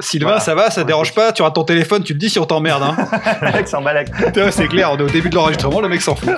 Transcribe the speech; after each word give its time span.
Sylvain, 0.00 0.26
Voilà. 0.26 0.40
ça 0.40 0.54
va, 0.56 0.70
ça 0.70 0.82
te 0.82 0.88
dérange 0.88 1.14
pas 1.14 1.30
Tu 1.32 1.42
rates 1.42 1.54
ton 1.54 1.62
téléphone, 1.62 2.02
tu 2.02 2.14
me 2.14 2.18
dis 2.18 2.28
si 2.28 2.38
on 2.40 2.46
t'emmerde. 2.46 2.82
Hein. 2.82 2.96
Le 3.42 3.52
mec 3.52 3.68
s'en 3.68 3.82
c'est 4.50 4.66
clair, 4.66 4.90
on 4.92 4.98
est 4.98 5.02
au 5.02 5.08
début 5.08 5.30
de 5.30 5.36
l'enregistrement, 5.36 5.80
le 5.80 5.88
mec 5.88 6.00
s'en 6.02 6.16
fout. 6.16 6.30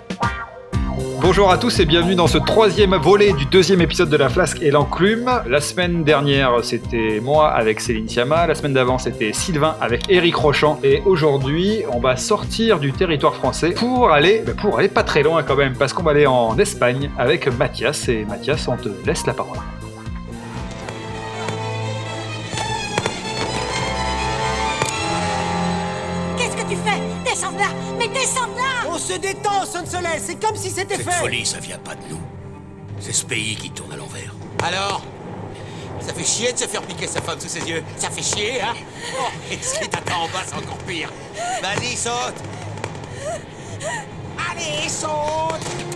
Bonjour 1.22 1.50
à 1.50 1.56
tous 1.56 1.80
et 1.80 1.86
bienvenue 1.86 2.14
dans 2.14 2.26
ce 2.26 2.36
troisième 2.36 2.94
volet 2.96 3.32
du 3.32 3.46
deuxième 3.46 3.80
épisode 3.80 4.10
de 4.10 4.16
La 4.18 4.28
Flasque 4.28 4.60
et 4.60 4.70
l'Enclume. 4.70 5.30
La 5.48 5.62
semaine 5.62 6.04
dernière, 6.04 6.52
c'était 6.62 7.20
moi 7.22 7.48
avec 7.50 7.80
Céline 7.80 8.08
Sciamma. 8.08 8.46
La 8.46 8.54
semaine 8.54 8.74
d'avant, 8.74 8.98
c'était 8.98 9.32
Sylvain 9.32 9.74
avec 9.80 10.02
Eric 10.10 10.36
Rochant. 10.36 10.78
Et 10.84 11.00
aujourd'hui, 11.06 11.82
on 11.90 11.98
va 11.98 12.16
sortir 12.16 12.78
du 12.78 12.92
territoire 12.92 13.34
français 13.34 13.70
pour 13.70 14.10
aller, 14.10 14.42
bah, 14.46 14.52
pour 14.60 14.78
aller 14.78 14.88
pas 14.88 15.02
très 15.02 15.22
loin 15.22 15.42
quand 15.42 15.56
même, 15.56 15.74
parce 15.74 15.94
qu'on 15.94 16.02
va 16.02 16.10
aller 16.10 16.26
en 16.26 16.58
Espagne 16.58 17.10
avec 17.18 17.48
Mathias. 17.58 18.08
Et 18.08 18.26
Mathias, 18.28 18.68
on 18.68 18.76
te 18.76 18.90
laisse 19.06 19.26
la 19.26 19.32
parole. 19.32 19.56
De 29.18 29.26
là 29.26 29.32
On 29.32 29.64
se 29.64 29.64
détend, 29.64 29.66
Son 29.66 29.86
Soleil, 29.86 30.20
c'est 30.24 30.40
comme 30.40 30.56
si 30.56 30.70
c'était 30.70 30.96
Cette 30.96 31.06
fait 31.06 31.12
folie, 31.12 31.46
ça 31.46 31.58
vient 31.58 31.78
pas 31.78 31.94
de 31.94 32.02
nous. 32.10 32.20
C'est 33.00 33.12
ce 33.12 33.24
pays 33.24 33.56
qui 33.56 33.70
tourne 33.70 33.92
à 33.92 33.96
l'envers. 33.96 34.34
Alors 34.62 35.02
Ça 36.00 36.12
fait 36.12 36.24
chier 36.24 36.52
de 36.52 36.58
se 36.58 36.66
faire 36.66 36.82
piquer 36.82 37.06
sa 37.06 37.20
femme 37.20 37.40
sous 37.40 37.48
ses 37.48 37.68
yeux. 37.68 37.82
Ça 37.96 38.10
fait 38.10 38.22
chier, 38.22 38.60
hein 38.60 38.74
Oh, 39.20 39.26
et 39.50 39.58
ce 39.62 39.78
qui 39.78 39.88
t'attend 39.88 40.22
en 40.22 40.28
bas, 40.28 40.42
c'est 40.46 40.54
encore 40.56 40.78
pire. 40.78 41.12
Vas-y, 41.62 41.96
saute 41.96 42.34
Allez, 44.50 44.88
saute 44.88 45.95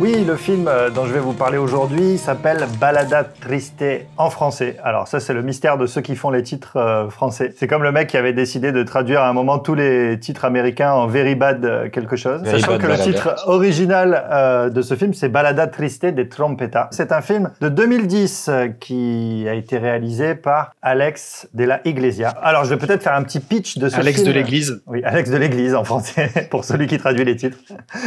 Oui, 0.00 0.24
le 0.24 0.36
film 0.36 0.66
euh, 0.66 0.88
dont 0.88 1.04
je 1.04 1.12
vais 1.12 1.20
vous 1.20 1.34
parler 1.34 1.58
aujourd'hui 1.58 2.16
s'appelle 2.16 2.66
Balada 2.80 3.22
Triste 3.22 3.84
en 4.16 4.30
français. 4.30 4.78
Alors 4.82 5.06
ça, 5.06 5.20
c'est 5.20 5.34
le 5.34 5.42
mystère 5.42 5.76
de 5.76 5.84
ceux 5.84 6.00
qui 6.00 6.16
font 6.16 6.30
les 6.30 6.42
titres 6.42 6.78
euh, 6.78 7.10
français. 7.10 7.52
C'est 7.54 7.66
comme 7.66 7.82
le 7.82 7.92
mec 7.92 8.08
qui 8.08 8.16
avait 8.16 8.32
décidé 8.32 8.72
de 8.72 8.82
traduire 8.82 9.20
à 9.20 9.28
un 9.28 9.34
moment 9.34 9.58
tous 9.58 9.74
les 9.74 10.18
titres 10.18 10.46
américains 10.46 10.92
en 10.92 11.06
Very 11.06 11.34
Bad 11.34 11.66
euh, 11.66 11.90
quelque 11.90 12.16
chose. 12.16 12.40
Very 12.42 12.62
Sachant 12.62 12.78
que 12.78 12.86
le 12.86 12.96
titre 12.96 13.44
original 13.46 14.24
euh, 14.30 14.70
de 14.70 14.80
ce 14.80 14.94
film, 14.94 15.12
c'est 15.12 15.28
Balada 15.28 15.66
Triste 15.66 16.06
des 16.06 16.30
Trompeta. 16.30 16.88
C'est 16.92 17.12
un 17.12 17.20
film 17.20 17.50
de 17.60 17.68
2010 17.68 18.46
euh, 18.48 18.68
qui 18.68 19.44
a 19.50 19.52
été 19.52 19.76
réalisé 19.76 20.34
par 20.34 20.72
Alex 20.80 21.46
de 21.52 21.64
la 21.64 21.86
Iglesia. 21.86 22.30
Alors, 22.42 22.64
je 22.64 22.70
vais 22.70 22.78
peut-être 22.78 23.02
faire 23.02 23.16
un 23.16 23.22
petit 23.22 23.40
pitch 23.40 23.76
de 23.76 23.90
ce 23.90 23.96
Alex 23.96 24.22
film. 24.22 24.28
de 24.28 24.32
l'église. 24.32 24.82
Oui, 24.86 25.02
Alex 25.04 25.28
de 25.28 25.36
l'Église 25.36 25.74
en 25.74 25.84
français, 25.84 26.30
pour 26.50 26.64
celui 26.64 26.86
qui 26.86 26.96
traduit 26.96 27.26
les 27.26 27.36
titres. 27.36 27.58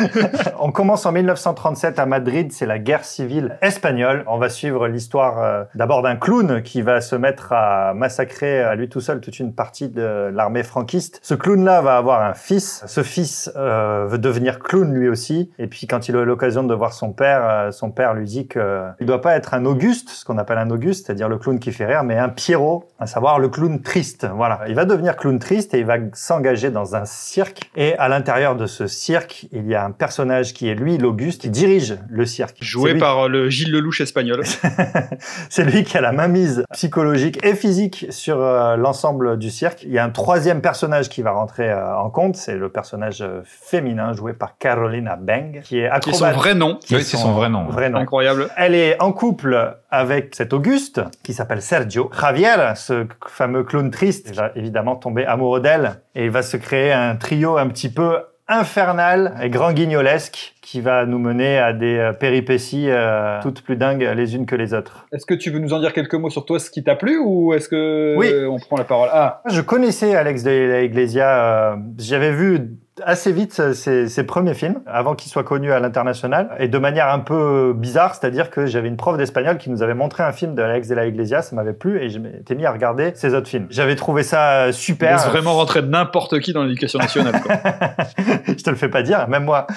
On 0.60 0.72
commence 0.72 1.06
en 1.06 1.12
1937 1.12 1.83
à 1.86 2.06
Madrid, 2.06 2.52
c'est 2.54 2.66
la 2.66 2.80
guerre 2.80 3.04
civile 3.04 3.58
espagnole. 3.62 4.24
On 4.28 4.38
va 4.38 4.48
suivre 4.48 4.88
l'histoire 4.88 5.42
euh, 5.42 5.64
d'abord 5.76 6.02
d'un 6.02 6.16
clown 6.16 6.62
qui 6.62 6.82
va 6.82 7.02
se 7.02 7.16
mettre 7.16 7.52
à 7.52 7.94
massacrer 7.94 8.62
à 8.62 8.76
lui 8.76 8.88
tout 8.88 9.02
seul 9.02 9.20
toute 9.20 9.40
une 9.40 9.54
partie 9.54 9.90
de 9.90 10.32
l'armée 10.34 10.64
franquiste. 10.64 11.20
Ce 11.22 11.34
clown-là 11.34 11.82
va 11.82 11.98
avoir 11.98 12.22
un 12.22 12.34
fils. 12.34 12.84
Ce 12.88 13.04
fils 13.04 13.52
euh, 13.58 14.06
veut 14.08 14.18
devenir 14.18 14.60
clown 14.60 14.94
lui 14.94 15.10
aussi. 15.10 15.52
Et 15.60 15.68
puis 15.68 15.86
quand 15.86 16.08
il 16.08 16.16
a 16.16 16.24
l'occasion 16.24 16.64
de 16.64 16.74
voir 16.74 16.94
son 16.94 17.12
père, 17.12 17.42
euh, 17.44 17.72
son 17.72 17.92
père 17.92 18.14
lui 18.14 18.26
dit 18.26 18.48
que 18.48 18.86
il 19.02 19.06
doit 19.06 19.22
pas 19.22 19.36
être 19.36 19.54
un 19.54 19.66
Auguste, 19.66 20.10
ce 20.10 20.24
qu'on 20.24 20.38
appelle 20.38 20.60
un 20.60 20.70
Auguste, 20.70 21.06
c'est-à-dire 21.06 21.28
le 21.28 21.38
clown 21.38 21.60
qui 21.60 21.74
fait 21.74 21.86
rire, 21.86 22.04
mais 22.04 22.18
un 22.18 22.30
Pierrot, 22.30 22.88
à 23.00 23.08
savoir 23.08 23.40
le 23.40 23.50
clown 23.50 23.82
triste. 23.82 24.26
Voilà. 24.34 24.62
Il 24.68 24.76
va 24.76 24.86
devenir 24.86 25.18
clown 25.18 25.38
triste 25.38 25.74
et 25.74 25.80
il 25.80 25.86
va 25.86 25.98
s'engager 26.14 26.70
dans 26.70 26.96
un 26.96 27.06
cirque. 27.06 27.70
Et 27.76 27.98
à 27.98 28.08
l'intérieur 28.08 28.56
de 28.56 28.68
ce 28.68 28.88
cirque, 28.88 29.48
il 29.52 29.68
y 29.68 29.76
a 29.76 29.84
un 29.84 29.92
personnage 29.92 30.54
qui 30.54 30.70
est 30.70 30.76
lui, 30.76 30.98
l'Auguste, 30.98 31.42
qui 31.42 31.50
dirige 31.50 31.73
le 32.10 32.26
cirque. 32.26 32.58
C'est 32.60 32.66
Joué 32.66 32.94
lui- 32.94 33.00
par 33.00 33.28
le 33.30 33.50
Gilles 33.50 33.72
Lelouch 33.72 34.02
espagnol. 34.02 34.42
c'est 35.50 35.64
lui 35.64 35.84
qui 35.84 35.98
a 35.98 36.02
la 36.02 36.12
mainmise 36.12 36.64
psychologique 36.72 37.44
et 37.46 37.56
physique 37.56 38.08
sur 38.10 38.42
euh, 38.42 38.76
l'ensemble 38.76 39.38
du 39.38 39.50
cirque. 39.50 39.84
Il 39.84 39.92
y 39.92 39.98
a 40.00 40.04
un 40.04 40.10
troisième 40.10 40.62
personnage 40.62 41.10
qui 41.10 41.22
va 41.22 41.32
rentrer 41.32 41.70
euh, 41.70 41.96
en 41.98 42.10
compte, 42.10 42.36
c'est 42.36 42.56
le 42.56 42.70
personnage 42.70 43.22
euh, 43.22 43.42
féminin 43.46 44.14
joué 44.14 44.34
par 44.34 44.58
Carolina 44.58 45.16
Beng, 45.16 45.62
qui 45.64 45.80
est 45.80 45.90
Qui 46.02 46.10
est 46.10 46.14
son 46.14 46.32
vrai 46.32 46.54
nom. 46.56 46.78
Qui 46.84 46.96
Oui, 46.96 47.04
c'est 47.04 47.18
son 47.18 47.34
vrai 47.34 47.50
nom. 47.50 47.66
vrai 47.66 47.90
nom. 47.90 48.00
Incroyable. 48.00 48.50
Elle 48.58 48.76
est 48.76 49.02
en 49.02 49.12
couple 49.12 49.76
avec 49.92 50.34
cet 50.36 50.54
Auguste 50.54 51.02
qui 51.24 51.34
s'appelle 51.34 51.62
Sergio. 51.62 52.10
Javier, 52.20 52.74
ce 52.76 53.06
fameux 53.28 53.64
clown 53.64 53.92
triste, 53.92 54.34
va 54.36 54.52
évidemment 54.56 54.96
tomber 54.96 55.26
amoureux 55.26 55.62
d'elle 55.62 56.02
et 56.16 56.26
il 56.26 56.32
va 56.32 56.42
se 56.42 56.58
créer 56.58 56.92
un 56.92 57.16
trio 57.16 57.58
un 57.58 57.68
petit 57.68 57.90
peu 57.90 58.18
infernal 58.48 59.36
et 59.42 59.50
grand 59.50 59.72
guignolesque 59.74 60.54
qui 60.62 60.82
va 60.82 61.06
nous 61.06 61.20
mener 61.20 61.58
à 61.58 61.72
des 61.74 61.98
euh, 61.98 62.14
péripéties 62.14 62.90
euh, 62.90 63.40
toutes 63.42 63.62
plus 63.62 63.76
dingues 63.76 64.10
les 64.16 64.36
unes 64.36 64.46
que 64.46 64.56
les 64.56 64.74
autres. 64.74 65.06
Est-ce 65.12 65.26
que 65.26 65.34
tu 65.34 65.50
veux 65.52 65.60
nous 65.60 65.74
en 65.74 65.80
dire 65.80 65.94
quelques 65.94 66.16
mots 66.16 66.30
sur 66.30 66.46
toi, 66.46 66.60
ce 66.60 66.70
qui 66.70 66.84
t'a 66.84 66.96
plu, 66.96 67.18
ou 67.18 67.54
est-ce 67.54 67.70
que 67.70 68.16
Oui. 68.18 68.32
on 68.50 68.58
prend 68.60 68.78
la 68.78 68.84
parole? 68.84 69.10
Ah, 69.12 69.42
Je 69.50 69.62
connaissais 69.62 70.16
Alex 70.16 70.44
de 70.44 70.52
la 70.52 70.82
Iglesia, 70.82 71.72
euh, 71.74 71.76
j'avais 71.98 72.32
vu 72.32 72.60
assez 73.04 73.32
vite 73.32 73.74
ses, 73.74 74.08
ses 74.08 74.24
premiers 74.24 74.54
films 74.54 74.82
avant 74.86 75.16
qu'il 75.16 75.32
soit 75.32 75.44
connu 75.44 75.72
à 75.72 75.80
l'international 75.80 76.56
et 76.60 76.68
de 76.68 76.78
manière 76.78 77.10
un 77.10 77.20
peu 77.20 77.74
bizarre, 77.76 78.14
c'est-à-dire 78.14 78.50
que 78.52 78.66
j'avais 78.68 78.88
une 78.88 78.98
prof 78.98 79.18
d'espagnol 79.18 79.58
qui 79.58 79.70
nous 79.72 79.82
avait 79.82 79.96
montré 79.96 80.22
un 80.24 80.32
film 80.32 80.54
de 80.54 80.62
Alex 80.62 80.88
de 80.88 80.96
la 80.96 81.06
Iglesia, 81.08 81.42
ça 81.42 81.56
m'avait 81.56 81.74
plu 81.74 82.00
et 82.02 82.10
je 82.10 82.20
m'étais 82.20 82.54
mis 82.56 82.66
à 82.66 82.72
regarder 82.72 83.12
ses 83.16 83.34
autres 83.34 83.48
films. 83.48 83.66
J'avais 83.72 83.96
trouvé 83.96 84.22
ça 84.24 84.66
euh, 84.66 84.68
il 84.68 84.74
super. 84.74 85.14
laisse 85.18 85.26
vraiment 85.28 85.54
rentrer 85.56 85.82
de 85.82 85.88
n'importe 85.88 86.40
qui 86.40 86.54
dans 86.54 86.64
l'éducation 86.64 87.00
nationale. 87.00 87.42
quoi. 87.42 87.56
je 88.48 88.54
te 88.64 88.70
le 88.70 88.76
fais 88.76 88.90
pas 88.90 89.02
dire, 89.02 89.28
même 89.28 89.46
moi. 89.46 89.66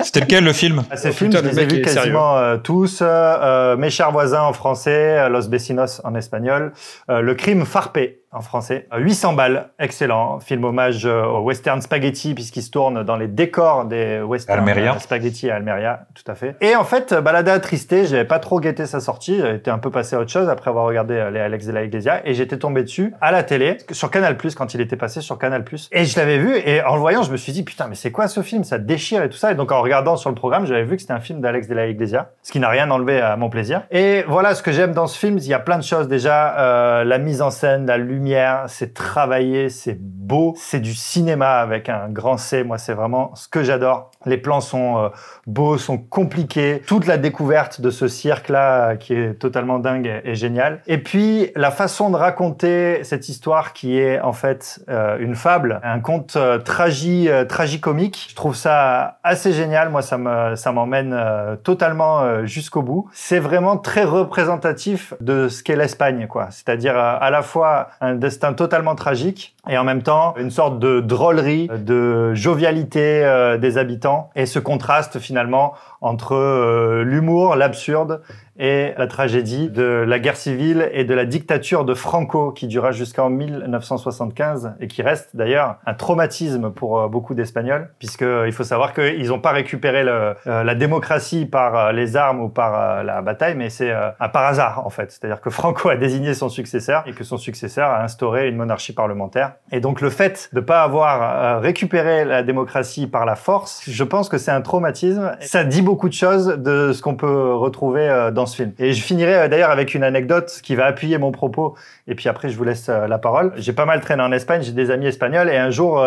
C'était 0.00 0.20
lequel 0.20 0.44
le 0.44 0.52
film? 0.52 0.82
À 0.90 0.96
ces 0.96 1.08
Oh, 1.08 1.12
films, 1.12 1.30
putain, 1.30 1.42
je 1.42 1.48
le 1.48 1.50
les 1.56 1.60
ai 1.62 1.66
vus 1.66 1.82
quasiment 1.82 2.36
euh, 2.38 2.56
tous. 2.58 3.00
euh, 3.02 3.76
Mes 3.76 3.90
chers 3.90 4.12
voisins 4.12 4.42
en 4.42 4.52
français, 4.52 5.28
Los 5.30 5.48
Vecinos 5.48 6.00
en 6.04 6.14
espagnol, 6.14 6.72
euh, 7.10 7.20
Le 7.20 7.34
crime 7.34 7.64
farpé 7.64 8.20
en 8.34 8.40
français, 8.40 8.86
euh, 8.92 8.98
800 8.98 9.32
balles, 9.34 9.70
excellent, 9.78 10.40
film 10.40 10.64
hommage 10.64 11.06
euh, 11.06 11.24
au 11.24 11.40
western 11.40 11.80
spaghetti 11.80 12.34
puisqu'il 12.34 12.62
se 12.62 12.70
tourne 12.70 13.04
dans 13.04 13.16
les 13.16 13.28
décors 13.28 13.84
des 13.84 14.20
western 14.20 14.58
Almeria. 14.58 14.94
euh, 14.94 14.98
spaghetti 14.98 15.50
à 15.50 15.56
Almeria, 15.56 16.00
tout 16.14 16.30
à 16.30 16.34
fait. 16.34 16.56
Et 16.60 16.76
en 16.76 16.84
fait, 16.84 17.12
euh, 17.12 17.20
Balada 17.20 17.58
Triste, 17.60 17.94
j'avais 18.06 18.24
pas 18.24 18.38
trop 18.38 18.60
guetté 18.60 18.86
sa 18.86 19.00
sortie, 19.00 19.40
été 19.40 19.70
un 19.70 19.78
peu 19.78 19.90
passé 19.90 20.16
à 20.16 20.20
autre 20.20 20.30
chose 20.30 20.48
après 20.48 20.70
avoir 20.70 20.86
regardé 20.86 21.14
euh, 21.14 21.30
les 21.30 21.40
Alex 21.40 21.66
de 21.66 21.72
la 21.72 21.84
Iglesia 21.84 22.22
et 22.26 22.34
j'étais 22.34 22.58
tombé 22.58 22.82
dessus 22.82 23.14
à 23.20 23.30
la 23.30 23.42
télé 23.42 23.78
sur 23.90 24.10
Canal+ 24.10 24.36
quand 24.56 24.74
il 24.74 24.80
était 24.80 24.96
passé 24.96 25.20
sur 25.20 25.38
Canal+. 25.38 25.64
Et 25.92 26.04
je 26.04 26.18
l'avais 26.18 26.38
vu 26.38 26.56
et 26.56 26.82
en 26.82 26.94
le 26.94 27.00
voyant, 27.00 27.22
je 27.22 27.30
me 27.30 27.36
suis 27.36 27.52
dit 27.52 27.62
putain, 27.62 27.86
mais 27.88 27.94
c'est 27.94 28.10
quoi 28.10 28.28
ce 28.28 28.42
film? 28.42 28.64
Ça 28.64 28.78
déchire 28.78 29.22
et 29.22 29.28
tout 29.28 29.36
ça. 29.36 29.52
Et 29.52 29.54
donc 29.54 29.70
en 29.72 29.80
regardant 29.80 30.16
sur 30.16 30.30
le 30.30 30.34
programme, 30.36 30.66
j'avais 30.66 30.84
vu 30.84 30.96
que 30.96 31.02
c'était 31.02 31.12
un 31.14 31.20
film 31.20 31.40
d'Alex 31.40 31.68
de 31.68 31.74
la 31.74 31.86
Iglesia, 31.86 32.30
ce 32.42 32.52
qui 32.52 32.60
n'a 32.60 32.68
rien 32.68 32.90
enlevé 32.90 33.20
à 33.20 33.36
mon 33.36 33.48
plaisir. 33.50 33.82
Et 33.90 34.24
voilà 34.26 34.54
ce 34.54 34.62
que 34.62 34.72
j'aime 34.72 34.92
dans 34.92 35.06
ce 35.06 35.18
film, 35.18 35.38
il 35.38 35.46
y 35.46 35.54
a 35.54 35.58
plein 35.58 35.78
de 35.78 35.82
choses 35.84 36.08
déjà 36.08 36.58
euh, 36.58 37.04
la 37.04 37.18
mise 37.18 37.42
en 37.42 37.50
scène, 37.50 37.86
la 37.86 37.96
lumière, 37.98 38.23
c'est 38.68 38.94
travaillé, 38.94 39.68
c'est 39.68 39.98
beau, 40.00 40.54
c'est 40.56 40.80
du 40.80 40.94
cinéma 40.94 41.58
avec 41.58 41.88
un 41.88 42.08
grand 42.08 42.36
C. 42.38 42.64
Moi, 42.64 42.78
c'est 42.78 42.94
vraiment 42.94 43.34
ce 43.34 43.48
que 43.48 43.62
j'adore. 43.62 44.10
Les 44.26 44.38
plans 44.38 44.60
sont 44.60 44.98
euh, 44.98 45.08
beaux, 45.46 45.76
sont 45.76 45.98
compliqués. 45.98 46.82
Toute 46.86 47.06
la 47.06 47.18
découverte 47.18 47.80
de 47.80 47.90
ce 47.90 48.08
cirque-là, 48.08 48.90
euh, 48.90 48.96
qui 48.96 49.14
est 49.14 49.34
totalement 49.34 49.78
dingue 49.78 50.06
et, 50.06 50.30
et 50.30 50.34
génial. 50.34 50.80
Et 50.86 50.98
puis, 50.98 51.50
la 51.56 51.70
façon 51.70 52.10
de 52.10 52.16
raconter 52.16 53.04
cette 53.04 53.28
histoire 53.28 53.72
qui 53.72 53.98
est 53.98 54.20
en 54.20 54.32
fait 54.32 54.80
euh, 54.88 55.18
une 55.18 55.34
fable, 55.34 55.80
un 55.82 56.00
conte 56.00 56.38
tragi, 56.64 57.28
tragicomique. 57.48 58.28
Je 58.30 58.34
trouve 58.34 58.54
ça 58.54 59.18
assez 59.22 59.52
génial. 59.52 59.90
Moi, 59.90 60.02
ça 60.02 60.18
ça 60.56 60.72
m'emmène 60.72 61.16
totalement 61.62 62.44
jusqu'au 62.46 62.82
bout. 62.82 63.08
C'est 63.12 63.38
vraiment 63.38 63.76
très 63.76 64.04
représentatif 64.04 65.14
de 65.20 65.48
ce 65.48 65.62
qu'est 65.62 65.76
l'Espagne, 65.76 66.26
quoi. 66.28 66.48
C'est-à-dire 66.50 66.96
à 66.96 67.30
la 67.30 67.42
fois 67.42 67.88
un 68.00 68.13
destin 68.18 68.52
totalement 68.54 68.94
tragique 68.94 69.53
et 69.68 69.78
en 69.78 69.84
même 69.84 70.02
temps 70.02 70.34
une 70.36 70.50
sorte 70.50 70.78
de 70.78 71.00
drôlerie, 71.00 71.68
de 71.68 72.34
jovialité 72.34 73.24
euh, 73.24 73.56
des 73.56 73.78
habitants 73.78 74.30
et 74.34 74.46
ce 74.46 74.58
contraste 74.58 75.18
finalement 75.18 75.74
entre 76.00 76.34
euh, 76.34 77.02
l'humour, 77.04 77.56
l'absurde 77.56 78.22
et 78.58 78.92
la 78.96 79.06
tragédie 79.06 79.68
de 79.68 79.82
la 79.82 80.18
guerre 80.20 80.36
civile 80.36 80.88
et 80.92 81.04
de 81.04 81.14
la 81.14 81.24
dictature 81.24 81.84
de 81.84 81.94
Franco 81.94 82.52
qui 82.52 82.68
dura 82.68 82.92
jusqu'en 82.92 83.28
1975 83.28 84.74
et 84.80 84.86
qui 84.86 85.02
reste 85.02 85.34
d'ailleurs 85.34 85.76
un 85.86 85.94
traumatisme 85.94 86.70
pour 86.70 87.00
euh, 87.00 87.08
beaucoup 87.08 87.34
d'Espagnols 87.34 87.90
puisque 87.98 88.24
il 88.46 88.52
faut 88.52 88.64
savoir 88.64 88.92
qu'ils 88.92 89.28
n'ont 89.28 89.40
pas 89.40 89.52
récupéré 89.52 90.04
la 90.04 90.74
démocratie 90.74 91.46
par 91.46 91.92
les 91.92 92.16
armes 92.16 92.40
ou 92.40 92.48
par 92.48 93.02
la 93.02 93.22
bataille 93.22 93.54
mais 93.56 93.70
c'est 93.70 93.92
un 93.92 94.28
par 94.28 94.44
hasard 94.44 94.86
en 94.86 94.90
fait. 94.90 95.10
C'est-à-dire 95.10 95.40
que 95.40 95.50
Franco 95.50 95.88
a 95.88 95.96
désigné 95.96 96.34
son 96.34 96.48
successeur 96.48 97.04
et 97.06 97.12
que 97.12 97.24
son 97.24 97.38
successeur 97.38 97.90
a 97.90 98.02
instauré 98.02 98.48
une 98.48 98.56
monarchie 98.56 98.92
parlementaire. 98.92 99.53
Et 99.74 99.80
donc 99.80 100.00
le 100.00 100.10
fait 100.10 100.50
de 100.52 100.60
pas 100.60 100.82
avoir 100.82 101.22
euh, 101.22 101.58
récupéré 101.58 102.24
la 102.24 102.44
démocratie 102.44 103.08
par 103.08 103.24
la 103.24 103.34
force, 103.34 103.82
je 103.88 104.04
pense 104.04 104.28
que 104.28 104.38
c'est 104.38 104.52
un 104.52 104.60
traumatisme. 104.60 105.32
Ça 105.40 105.64
dit 105.64 105.82
beaucoup 105.82 106.08
de 106.08 106.14
choses 106.14 106.46
de 106.58 106.92
ce 106.92 107.02
qu'on 107.02 107.16
peut 107.16 107.54
retrouver 107.54 108.08
euh, 108.08 108.30
dans 108.30 108.46
ce 108.46 108.54
film. 108.54 108.72
Et 108.78 108.92
je 108.92 109.02
finirai 109.02 109.34
euh, 109.34 109.48
d'ailleurs 109.48 109.70
avec 109.70 109.94
une 109.94 110.04
anecdote 110.04 110.60
qui 110.62 110.76
va 110.76 110.84
appuyer 110.84 111.18
mon 111.18 111.32
propos. 111.32 111.74
Et 112.06 112.14
puis 112.14 112.28
après, 112.28 112.50
je 112.50 112.56
vous 112.56 112.62
laisse 112.64 112.88
la 112.88 113.18
parole. 113.18 113.52
J'ai 113.56 113.72
pas 113.72 113.86
mal 113.86 114.00
traîné 114.00 114.22
en 114.22 114.30
Espagne, 114.30 114.60
j'ai 114.62 114.72
des 114.72 114.90
amis 114.90 115.06
espagnols. 115.06 115.48
Et 115.48 115.56
un 115.56 115.70
jour, 115.70 116.04